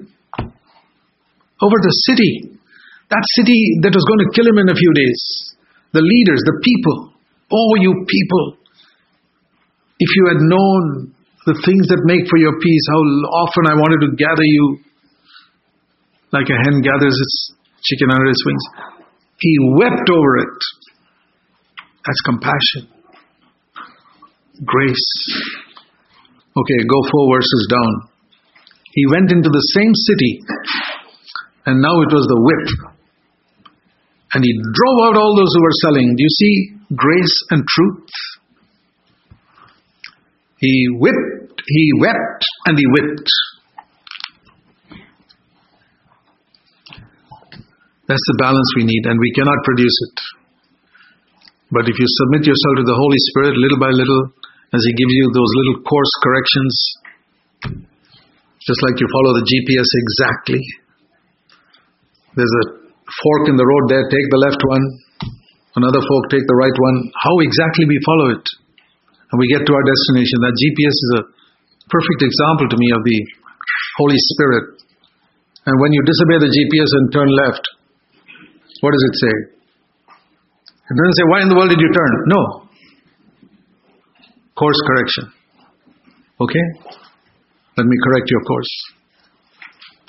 [1.59, 2.55] over the city.
[3.09, 5.19] That city that was going to kill him in a few days.
[5.97, 7.17] The leaders, the people.
[7.49, 8.45] Oh, you people.
[9.97, 11.11] If you had known
[11.49, 13.01] the things that make for your peace, how
[13.43, 14.79] often I wanted to gather you
[16.31, 17.37] like a hen gathers its
[17.81, 18.65] chicken under its wings.
[19.41, 20.57] He wept over it.
[22.05, 22.87] That's compassion.
[24.65, 25.11] Grace.
[26.57, 28.09] Okay, go four verses down.
[28.91, 30.41] He went into the same city,
[31.65, 32.67] and now it was the whip.
[34.33, 36.15] And he drove out all those who were selling.
[36.15, 36.53] Do you see
[36.95, 38.09] grace and truth?
[40.57, 43.29] He whipped, he wept, and he whipped.
[48.07, 50.38] That's the balance we need, and we cannot produce it.
[51.69, 54.33] But if you submit yourself to the Holy Spirit little by little,
[54.73, 56.73] as He gives you those little course corrections,
[58.65, 60.61] just like you follow the GPS exactly,
[62.33, 62.65] there's a
[63.05, 64.85] fork in the road there, take the left one,
[65.77, 66.97] another fork, take the right one.
[67.21, 68.45] How exactly we follow it,
[69.29, 70.41] and we get to our destination.
[70.41, 71.23] That GPS is a
[71.85, 73.19] perfect example to me of the
[74.01, 74.65] Holy Spirit.
[75.69, 77.61] And when you disobey the GPS and turn left,
[78.81, 79.58] what does it say?
[80.89, 82.13] It doesn't say, Why in the world did you turn?
[82.25, 82.41] No.
[84.57, 85.25] Course correction.
[86.41, 86.65] Okay?
[87.77, 88.73] Let me correct your course.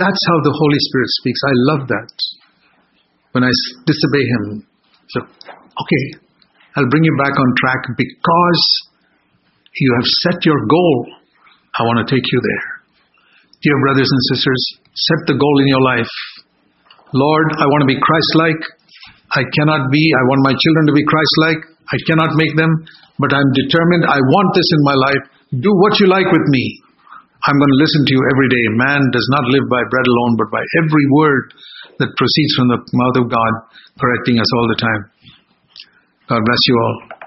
[0.00, 1.40] That's how the Holy Spirit speaks.
[1.44, 2.12] I love that.
[3.32, 3.52] When I
[3.84, 4.66] disobey Him,
[5.12, 6.04] so, okay,
[6.74, 8.62] I'll bring you back on track because
[9.76, 10.96] you have set your goal.
[11.78, 12.66] I want to take you there.
[13.62, 14.62] Dear brothers and sisters,
[14.94, 16.14] set the goal in your life.
[17.12, 18.62] Lord, I want to be Christ like.
[19.34, 20.02] I cannot be.
[20.02, 21.60] I want my children to be Christ like.
[21.90, 22.70] I cannot make them,
[23.18, 24.06] but I'm determined.
[24.06, 25.22] I want this in my life.
[25.58, 26.64] Do what you like with me.
[27.46, 28.64] I'm going to listen to you every day.
[28.76, 31.54] Man does not live by bread alone, but by every word
[31.98, 33.52] that proceeds from the mouth of God,
[33.98, 35.02] correcting us all the time.
[36.28, 37.19] God bless you all.